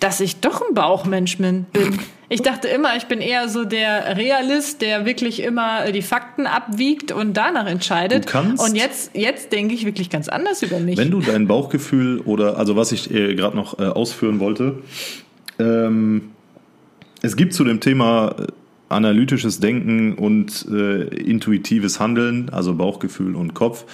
[0.00, 1.66] dass ich doch ein Bauchmensch bin.
[2.28, 7.12] Ich dachte immer, ich bin eher so der Realist, der wirklich immer die Fakten abwiegt
[7.12, 8.26] und danach entscheidet.
[8.26, 10.96] Du kannst- und jetzt, jetzt denke ich wirklich ganz anders über mich.
[10.96, 14.82] Wenn du dein Bauchgefühl oder, also was ich äh, gerade noch äh, ausführen wollte,
[15.58, 16.30] ähm,
[17.22, 18.46] es gibt zu dem Thema äh,
[18.88, 23.84] analytisches Denken und äh, intuitives Handeln, also Bauchgefühl und Kopf,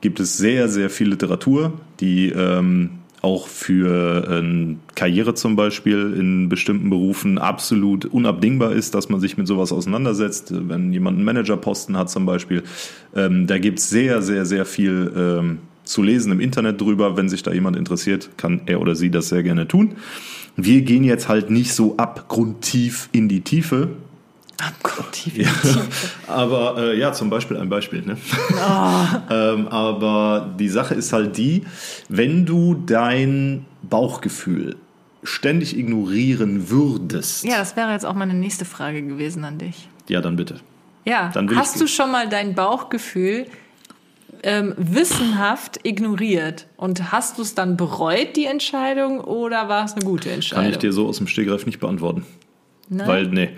[0.00, 6.48] gibt es sehr, sehr viel Literatur, die ähm, auch für ähm, Karriere zum Beispiel in
[6.48, 10.52] bestimmten Berufen absolut unabdingbar ist, dass man sich mit sowas auseinandersetzt.
[10.68, 12.62] Wenn jemand einen Managerposten hat zum Beispiel,
[13.14, 17.16] ähm, da gibt es sehr, sehr, sehr viel ähm, zu lesen im Internet drüber.
[17.16, 19.96] Wenn sich da jemand interessiert, kann er oder sie das sehr gerne tun.
[20.56, 23.88] Wir gehen jetzt halt nicht so abgrundtief in die Tiefe.
[24.60, 25.36] Abgrundtief.
[25.36, 25.48] Ja,
[26.34, 28.02] aber äh, ja, zum Beispiel ein Beispiel.
[28.02, 28.16] Ne?
[29.30, 31.64] ähm, aber die Sache ist halt die,
[32.08, 34.76] wenn du dein Bauchgefühl
[35.22, 39.88] ständig ignorieren würdest, Ja, das wäre jetzt auch meine nächste Frage gewesen an dich.
[40.08, 40.60] ja dann bitte.
[41.04, 43.46] Ja, Dann hast ich- du schon mal dein Bauchgefühl
[44.42, 50.04] ähm, wissenhaft ignoriert und hast du es dann bereut, die Entscheidung, oder war es eine
[50.04, 50.64] gute Entscheidung?
[50.64, 52.24] Kann ich dir so aus dem Stegreif nicht beantworten.
[52.92, 53.08] Nein?
[53.08, 53.50] Weil, nee,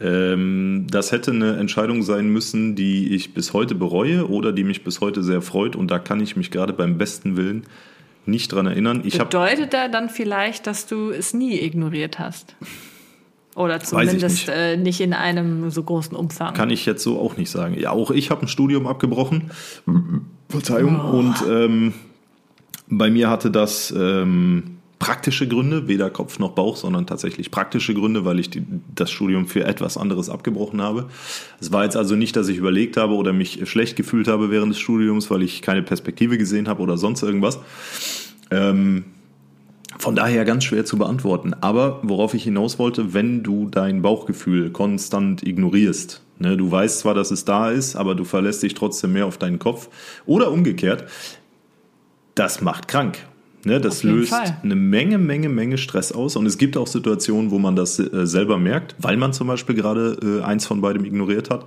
[0.00, 4.82] ähm, das hätte eine Entscheidung sein müssen, die ich bis heute bereue oder die mich
[4.82, 5.76] bis heute sehr freut.
[5.76, 7.62] Und da kann ich mich gerade beim besten Willen
[8.26, 9.02] nicht dran erinnern.
[9.04, 12.56] Ich Bedeutet da dann vielleicht, dass du es nie ignoriert hast?
[13.54, 14.48] Oder zumindest nicht.
[14.48, 16.54] Äh, nicht in einem so großen Umfang.
[16.54, 17.78] Kann ich jetzt so auch nicht sagen.
[17.78, 19.52] Ja, auch ich habe ein Studium abgebrochen.
[20.48, 21.00] Verzeihung.
[21.00, 21.18] Oh.
[21.18, 21.94] Und ähm,
[22.88, 28.24] bei mir hatte das ähm, praktische Gründe, weder Kopf noch Bauch, sondern tatsächlich praktische Gründe,
[28.24, 28.62] weil ich die,
[28.94, 31.06] das Studium für etwas anderes abgebrochen habe.
[31.58, 34.72] Es war jetzt also nicht, dass ich überlegt habe oder mich schlecht gefühlt habe während
[34.72, 37.58] des Studiums, weil ich keine Perspektive gesehen habe oder sonst irgendwas.
[38.50, 39.06] Ähm,
[39.98, 41.54] von daher ganz schwer zu beantworten.
[41.60, 47.14] Aber worauf ich hinaus wollte, wenn du dein Bauchgefühl konstant ignorierst, ne, du weißt zwar,
[47.14, 49.88] dass es da ist, aber du verlässt dich trotzdem mehr auf deinen Kopf
[50.26, 51.06] oder umgekehrt,
[52.34, 53.29] das macht krank.
[53.64, 54.58] Ne, das löst Fall.
[54.62, 56.36] eine Menge, Menge, Menge Stress aus.
[56.36, 59.74] Und es gibt auch Situationen, wo man das äh, selber merkt, weil man zum Beispiel
[59.74, 61.66] gerade äh, eins von beidem ignoriert hat.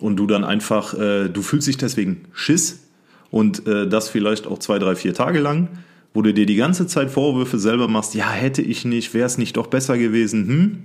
[0.00, 2.86] Und du dann einfach, äh, du fühlst dich deswegen Schiss
[3.30, 5.68] und äh, das vielleicht auch zwei, drei, vier Tage lang,
[6.14, 9.38] wo du dir die ganze Zeit Vorwürfe selber machst, ja, hätte ich nicht, wäre es
[9.38, 10.78] nicht doch besser gewesen, hm?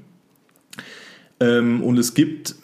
[1.39, 2.55] Ähm, und es gibt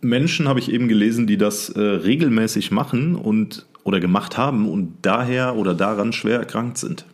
[0.00, 4.98] Menschen, habe ich eben gelesen, die das äh, regelmäßig machen und oder gemacht haben und
[5.02, 7.04] daher oder daran schwer erkrankt sind.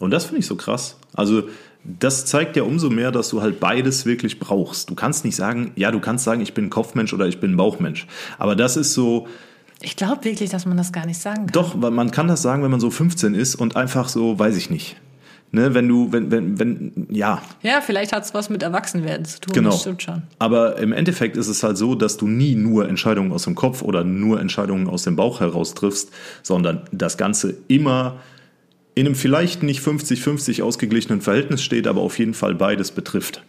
[0.00, 0.96] Und das finde ich so krass.
[1.14, 1.44] Also
[1.84, 4.90] das zeigt ja umso mehr, dass du halt beides wirklich brauchst.
[4.90, 8.06] Du kannst nicht sagen, ja, du kannst sagen, ich bin Kopfmensch oder ich bin Bauchmensch.
[8.38, 9.28] Aber das ist so,
[9.84, 11.52] ich glaube wirklich, dass man das gar nicht sagen kann.
[11.52, 14.70] doch, man kann das sagen, wenn man so 15 ist und einfach so, weiß ich
[14.70, 14.96] nicht.
[15.54, 19.40] Ne, wenn du, wenn, wenn, wenn, ja, Ja, vielleicht hat es was mit Erwachsenwerden zu
[19.40, 19.52] tun.
[19.52, 19.70] Genau.
[19.70, 20.22] Das stimmt schon.
[20.40, 23.80] Aber im Endeffekt ist es halt so, dass du nie nur Entscheidungen aus dem Kopf
[23.82, 26.10] oder nur Entscheidungen aus dem Bauch heraus triffst,
[26.42, 28.16] sondern das Ganze immer
[28.96, 33.42] in einem vielleicht nicht 50-50 ausgeglichenen Verhältnis steht, aber auf jeden Fall beides betrifft.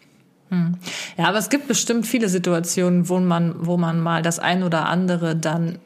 [1.18, 4.86] Ja, aber es gibt bestimmt viele Situationen, wo man, wo man mal das ein oder
[4.86, 5.80] andere dann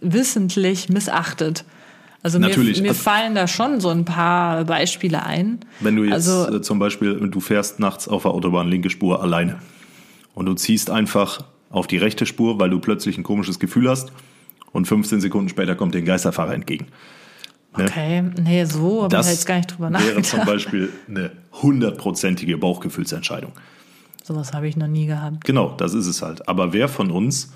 [0.00, 1.64] wissentlich missachtet.
[2.24, 2.80] Also mir, Natürlich.
[2.80, 5.60] mir Also- fallen da schon so ein paar Beispiele ein.
[5.80, 9.22] Wenn du jetzt Also- äh, zum Beispiel, du fährst nachts auf der Autobahn linke Spur
[9.22, 9.58] alleine
[10.34, 14.10] und du ziehst einfach auf die rechte Spur, weil du plötzlich ein komisches Gefühl hast
[14.72, 16.86] und 15 Sekunden später kommt dir ein Geisterfahrer entgegen.
[17.76, 17.84] Ne?
[17.84, 20.24] Okay, nee, so habe ich Das jetzt gar nicht drüber wäre nachgedacht.
[20.26, 23.52] zum Beispiel eine hundertprozentige Bauchgefühlsentscheidung.
[24.22, 25.44] Sowas habe ich noch nie gehabt.
[25.44, 26.48] Genau, das ist es halt.
[26.48, 27.52] Aber wer von uns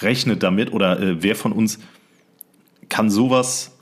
[0.00, 1.78] rechnet damit oder äh, wer von uns
[2.90, 3.72] kann sowas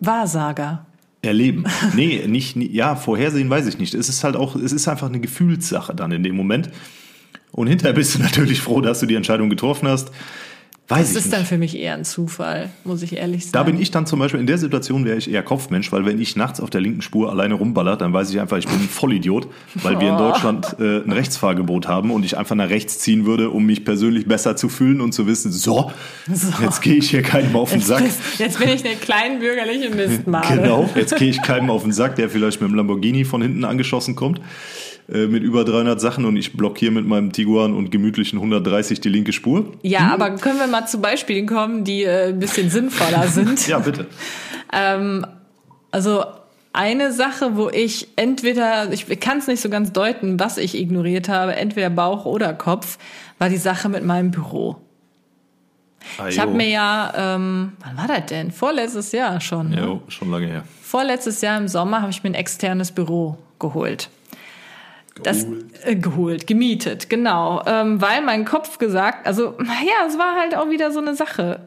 [0.00, 0.86] Wahrsager.
[1.22, 1.64] erleben?
[1.94, 3.94] Nee, nicht, ja, vorhersehen weiß ich nicht.
[3.94, 6.70] Es ist halt auch, es ist einfach eine Gefühlssache dann in dem Moment.
[7.52, 10.10] Und hinterher bist du natürlich froh, dass du die Entscheidung getroffen hast.
[10.92, 11.36] Weiß Das ist nicht.
[11.36, 13.52] dann für mich eher ein Zufall, muss ich ehrlich sagen.
[13.52, 16.20] Da bin ich dann zum Beispiel in der Situation wäre ich eher Kopfmensch, weil wenn
[16.20, 18.88] ich nachts auf der linken Spur alleine rumballer, dann weiß ich einfach, ich bin ein
[18.88, 19.48] Vollidiot,
[19.82, 20.18] weil wir in Oh.
[20.18, 24.26] Deutschland äh, ein Rechtsfahrgebot haben und ich einfach nach rechts ziehen würde, um mich persönlich
[24.26, 25.90] besser zu fühlen und zu wissen, so,
[26.60, 28.04] jetzt gehe ich hier keinem auf den Jetzt, Sack.
[28.38, 30.56] jetzt bin ich eine kleinbürgerliche Mistmade.
[30.56, 33.64] Genau, jetzt gehe ich keinem auf den Sack, der vielleicht mit dem Lamborghini von hinten
[33.64, 34.40] angeschossen kommt,
[35.12, 39.08] äh, mit über 300 Sachen und ich blockiere mit meinem Tiguan und gemütlichen 130 die
[39.08, 39.72] linke Spur.
[39.82, 43.66] Ja, aber können wir mal zu Beispielen kommen, die äh, ein bisschen sinnvoller sind?
[43.72, 44.06] Ja, bitte.
[44.72, 45.26] Ähm,
[45.90, 46.24] also
[46.72, 51.28] eine Sache, wo ich entweder, ich kann es nicht so ganz deuten, was ich ignoriert
[51.28, 52.98] habe, entweder Bauch oder Kopf,
[53.38, 54.76] war die Sache mit meinem Büro.
[56.28, 58.50] Ich habe mir ja, ähm, wann war das denn?
[58.50, 59.70] Vorletztes Jahr schon.
[59.70, 59.80] Ne?
[59.80, 60.64] Jo, schon lange her.
[60.80, 64.10] Vorletztes Jahr im Sommer habe ich mir ein externes Büro geholt.
[65.22, 65.46] Das
[65.84, 67.62] äh, geholt, gemietet, genau.
[67.66, 71.60] Ähm, weil mein Kopf gesagt, also ja, es war halt auch wieder so eine Sache.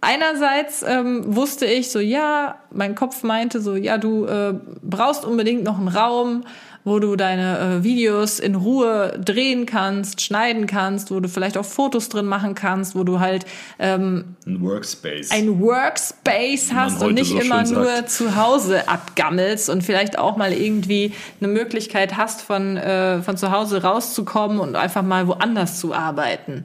[0.00, 5.62] Einerseits ähm, wusste ich so, ja, mein Kopf meinte so, ja, du äh, brauchst unbedingt
[5.62, 6.44] noch einen Raum,
[6.84, 11.64] wo du deine äh, Videos in Ruhe drehen kannst, schneiden kannst, wo du vielleicht auch
[11.64, 13.44] Fotos drin machen kannst, wo du halt
[13.78, 15.30] ähm, Ein Workspace.
[15.30, 18.10] ein Workspace hast und nicht so immer nur sagt.
[18.10, 23.52] zu Hause abgammelst und vielleicht auch mal irgendwie eine Möglichkeit hast, von, äh, von zu
[23.52, 26.64] Hause rauszukommen und einfach mal woanders zu arbeiten.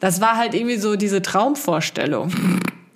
[0.00, 2.30] Das war halt irgendwie so diese Traumvorstellung.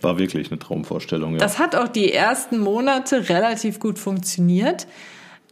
[0.03, 1.39] War wirklich eine Traumvorstellung, ja.
[1.39, 4.87] Das hat auch die ersten Monate relativ gut funktioniert.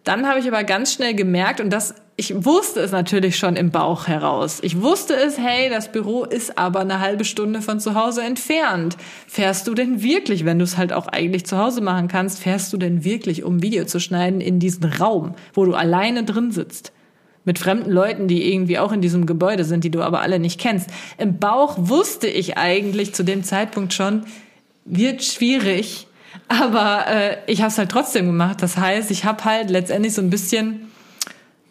[0.04, 3.70] Dann habe ich aber ganz schnell gemerkt, und das, ich wusste es natürlich schon im
[3.70, 4.58] Bauch heraus.
[4.62, 8.96] Ich wusste es, hey, das Büro ist aber eine halbe Stunde von zu Hause entfernt.
[9.26, 12.72] Fährst du denn wirklich, wenn du es halt auch eigentlich zu Hause machen kannst, fährst
[12.72, 16.92] du denn wirklich, um Video zu schneiden, in diesen Raum, wo du alleine drin sitzt?
[17.44, 20.61] Mit fremden Leuten, die irgendwie auch in diesem Gebäude sind, die du aber alle nicht
[20.61, 20.90] kennst.
[21.16, 24.24] Im Bauch wusste ich eigentlich zu dem Zeitpunkt schon,
[24.84, 26.07] wird schwierig,
[26.48, 28.62] aber äh, ich habe es halt trotzdem gemacht.
[28.62, 30.88] Das heißt, ich habe halt letztendlich so ein bisschen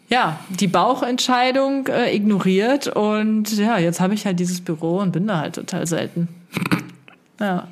[0.08, 5.26] ja die Bauchentscheidung äh, ignoriert und ja, jetzt habe ich halt dieses Büro und bin
[5.26, 6.28] da halt total selten.
[7.40, 7.68] Ja.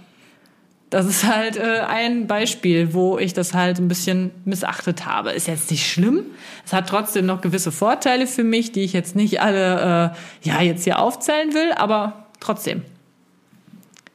[0.88, 5.32] Das ist halt äh, ein Beispiel, wo ich das halt ein bisschen missachtet habe.
[5.32, 6.20] Ist jetzt nicht schlimm.
[6.64, 10.14] Es hat trotzdem noch gewisse Vorteile für mich, die ich jetzt nicht alle
[10.44, 12.82] äh, ja jetzt hier aufzählen will, aber trotzdem.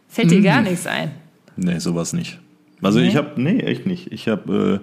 [0.08, 1.12] Fällt dir gar nichts ein.
[1.58, 2.41] Nee, sowas nicht.
[2.82, 3.08] Also Nee?
[3.08, 4.12] ich habe, nee, echt nicht.
[4.12, 4.82] Ich habe,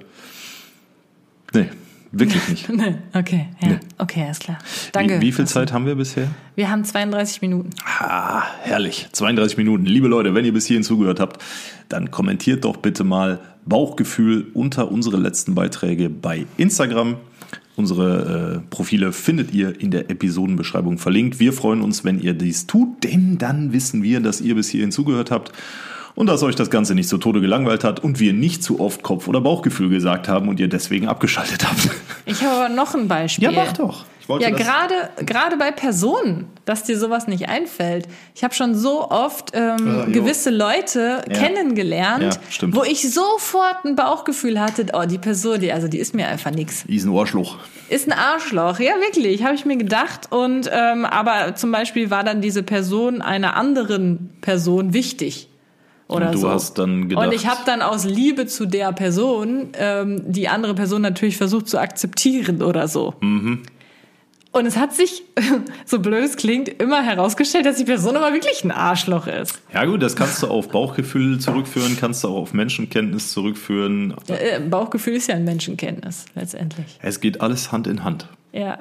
[1.52, 1.66] äh, nee,
[2.12, 2.68] wirklich nicht.
[2.72, 3.68] Nee, okay, ja.
[3.68, 3.78] Nee.
[3.98, 4.58] Okay, alles klar.
[4.92, 5.20] Danke.
[5.20, 6.28] Wie, wie viel Zeit haben wir bisher?
[6.54, 7.70] Wir haben 32 Minuten.
[7.84, 9.08] Ah, herrlich.
[9.12, 9.84] 32 Minuten.
[9.84, 11.42] Liebe Leute, wenn ihr bis hierhin zugehört habt,
[11.88, 17.16] dann kommentiert doch bitte mal Bauchgefühl unter unsere letzten Beiträge bei Instagram.
[17.76, 21.38] Unsere äh, Profile findet ihr in der Episodenbeschreibung verlinkt.
[21.38, 24.90] Wir freuen uns, wenn ihr dies tut, denn dann wissen wir, dass ihr bis hierhin
[24.90, 25.52] zugehört habt
[26.18, 29.04] und dass euch das Ganze nicht zu Tode gelangweilt hat und wir nicht zu oft
[29.04, 31.90] Kopf- oder Bauchgefühl gesagt haben und ihr deswegen abgeschaltet habt.
[32.26, 33.44] Ich habe aber noch ein Beispiel.
[33.44, 34.04] Ja, mach doch.
[34.40, 38.08] Ja, gerade gerade bei Personen, dass dir sowas nicht einfällt.
[38.34, 40.12] Ich habe schon so oft ähm, jo.
[40.12, 41.38] gewisse Leute Ja.
[41.38, 46.14] kennengelernt, Ja, wo ich sofort ein Bauchgefühl hatte, oh, die Person, die also die ist
[46.16, 46.84] mir einfach nix.
[46.88, 47.58] Die ist ein Ohrschluch.
[47.90, 50.30] Ist ein Arschloch, ja wirklich, habe ich mir gedacht.
[50.30, 55.48] Und ähm, aber zum Beispiel war dann diese Person einer anderen Person wichtig.
[56.08, 56.50] Oder Und du so.
[56.50, 60.74] hast dann gedacht- Und ich habe dann aus Liebe zu der Person ähm, die andere
[60.74, 63.14] Person natürlich versucht zu akzeptieren oder so.
[63.20, 63.62] Mhm.
[64.50, 65.22] Und es hat sich,
[65.84, 69.60] so blöd es klingt, immer herausgestellt, dass die Person aber wirklich ein Arschloch ist.
[69.74, 74.14] Ja gut, das kannst du auf Bauchgefühl zurückführen, kannst du auch auf Menschenkenntnis zurückführen.
[74.28, 76.98] Äh, Bauchgefühl ist ja ein Menschenkenntnis letztendlich.
[77.02, 78.26] Es geht alles Hand in Hand.
[78.52, 78.78] Ja.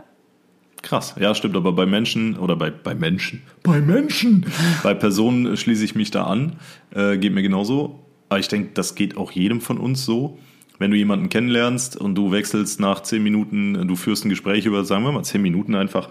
[0.87, 4.45] Krass, ja stimmt, aber bei Menschen oder bei, bei Menschen, bei Menschen,
[4.83, 6.53] bei Personen schließe ich mich da an,
[6.95, 7.99] äh, geht mir genauso.
[8.29, 10.39] Aber ich denke, das geht auch jedem von uns so.
[10.79, 14.85] Wenn du jemanden kennenlernst und du wechselst nach zehn Minuten, du führst ein Gespräch über,
[14.85, 16.07] sagen wir mal, zehn Minuten einfach,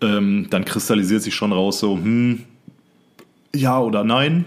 [0.00, 2.44] ähm, dann kristallisiert sich schon raus so, hm,
[3.56, 4.44] ja oder nein.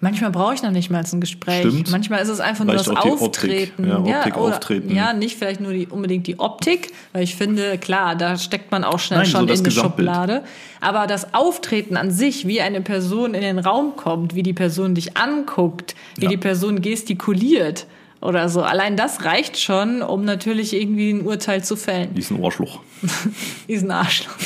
[0.00, 1.60] Manchmal brauche ich noch nicht mal ein Gespräch.
[1.66, 1.90] Stimmt.
[1.90, 3.90] Manchmal ist es einfach nur Reicht das auch die Auftreten.
[3.90, 4.08] Optik.
[4.08, 4.94] Ja, Optik, oder, Auftreten.
[4.94, 8.84] Ja, nicht vielleicht nur die, unbedingt die Optik, weil ich finde, klar, da steckt man
[8.84, 10.08] auch schnell Nein, so schon das in Gesamtbild.
[10.08, 10.44] Schublade.
[10.80, 14.94] Aber das Auftreten an sich, wie eine Person in den Raum kommt, wie die Person
[14.94, 16.30] dich anguckt, wie Ja.
[16.30, 17.86] die Person gestikuliert
[18.20, 18.62] oder so.
[18.62, 22.14] Allein das reicht schon, um natürlich irgendwie ein Urteil zu fällen.
[22.14, 22.80] Die ist ein Ohrschluch.
[23.68, 24.34] Die ist ein Arschloch.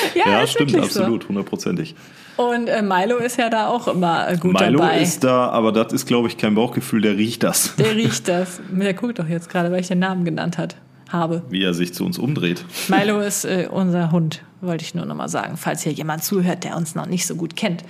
[0.14, 0.78] Ja, ja, stimmt, so.
[0.82, 1.94] absolut, hundertprozentig.
[2.36, 5.00] Und äh, Milo ist ja da auch immer äh, gut Milo dabei.
[5.02, 7.76] ist da, aber das ist, glaube ich, kein Bauchgefühl, der riecht das.
[7.76, 8.60] der riecht das.
[8.70, 10.76] Der guckt doch jetzt gerade, weil ich den Namen genannt hat,
[11.10, 11.42] habe.
[11.50, 12.64] Wie er sich zu uns umdreht.
[12.88, 16.64] Milo ist äh, unser Hund, wollte ich nur noch mal sagen, falls hier jemand zuhört,
[16.64, 17.84] der uns noch nicht so gut kennt.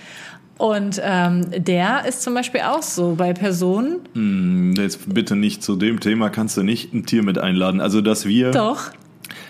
[0.59, 4.01] Und ähm, der ist zum Beispiel auch so bei Personen.
[4.13, 7.81] Hm, Jetzt bitte nicht zu dem Thema, kannst du nicht ein Tier mit einladen.
[7.81, 8.51] Also, dass wir.
[8.51, 8.91] Doch.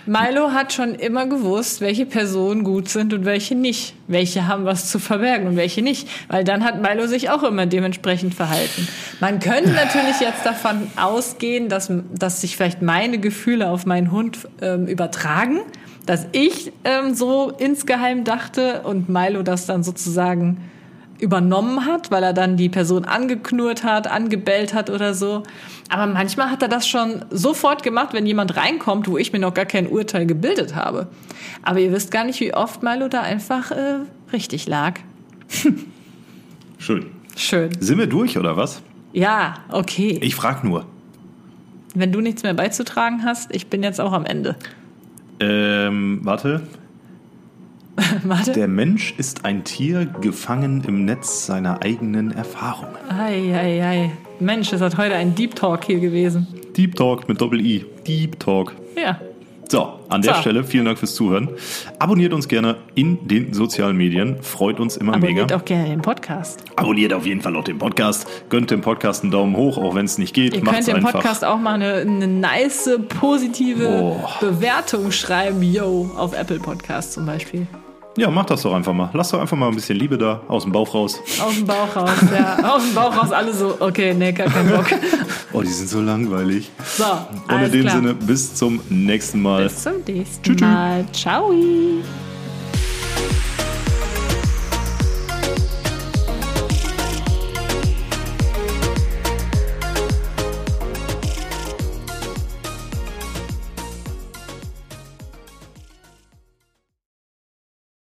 [0.07, 3.95] Milo hat schon immer gewusst, welche Personen gut sind und welche nicht.
[4.07, 6.09] Welche haben was zu verbergen und welche nicht.
[6.29, 8.89] Weil dann hat Milo sich auch immer dementsprechend verhalten.
[9.21, 14.49] Man könnte natürlich jetzt davon ausgehen, dass, dass sich vielleicht meine Gefühle auf meinen Hund
[14.63, 15.61] ähm, übertragen.
[16.07, 20.71] Dass ich ähm, so insgeheim dachte und Milo das dann sozusagen
[21.21, 25.43] übernommen hat, weil er dann die Person angeknurrt hat, angebellt hat oder so.
[25.89, 29.55] Aber manchmal hat er das schon sofort gemacht, wenn jemand reinkommt, wo ich mir noch
[29.55, 31.09] gar kein Urteil gebildet habe.
[31.63, 34.01] Aber ihr wisst gar nicht, wie oft Milo da einfach äh,
[34.33, 35.01] richtig lag.
[36.79, 37.07] Schön.
[37.37, 37.71] Schön.
[37.81, 38.83] Sind wir durch oder was?
[39.13, 40.19] Ja, okay.
[40.23, 40.85] Ich frag nur.
[41.95, 44.57] Wenn du nichts mehr beizutragen hast, ich bin jetzt auch am Ende.
[45.41, 46.63] Ähm, warte.
[48.25, 48.53] Warte.
[48.53, 52.97] Der Mensch ist ein Tier gefangen im Netz seiner eigenen Erfahrungen.
[53.09, 54.11] Ei, ei, ei.
[54.39, 56.47] Mensch, es hat heute ein Deep Talk hier gewesen.
[56.77, 57.85] Deep Talk mit Doppel-I.
[58.07, 58.75] Deep Talk.
[58.97, 59.21] Ja.
[59.71, 60.41] So, an der So.
[60.41, 61.49] Stelle vielen Dank fürs Zuhören.
[62.01, 64.43] Abonniert uns gerne in den sozialen Medien.
[64.43, 65.57] Freut uns immer Abonniert mega.
[65.57, 66.65] auch gerne den Podcast.
[66.75, 68.27] Abonniert auf jeden Fall auch den Podcast.
[68.49, 70.57] Gönnt dem Podcast einen Daumen hoch, auch wenn es nicht geht.
[70.57, 71.05] Ihr Macht's könnt dem.
[71.05, 72.91] Podcast auch mal eine, eine nice,
[73.21, 74.31] positive Boah.
[74.41, 75.63] Bewertung schreiben.
[75.63, 77.69] Yo, auf Apple Podcast zum Beispiel.
[78.17, 79.09] Ja, macht das doch einfach mal.
[79.13, 81.21] Lasst doch einfach mal ein bisschen Liebe da, aus dem Bauch raus.
[81.41, 82.59] Aus dem Bauch raus, ja.
[82.75, 84.87] Aus dem Bauch raus, alle so, okay, nee, gar keinen Bock.
[85.53, 86.71] Oh, die sind so langweilig.
[86.97, 87.05] So,
[87.53, 87.97] Und in dem klar.
[87.97, 89.65] Sinne, bis zum nächsten Mal.
[89.65, 90.65] Bis zum nächsten Tschü, tschü.
[90.65, 91.05] Mal.
[91.13, 91.53] Ciao.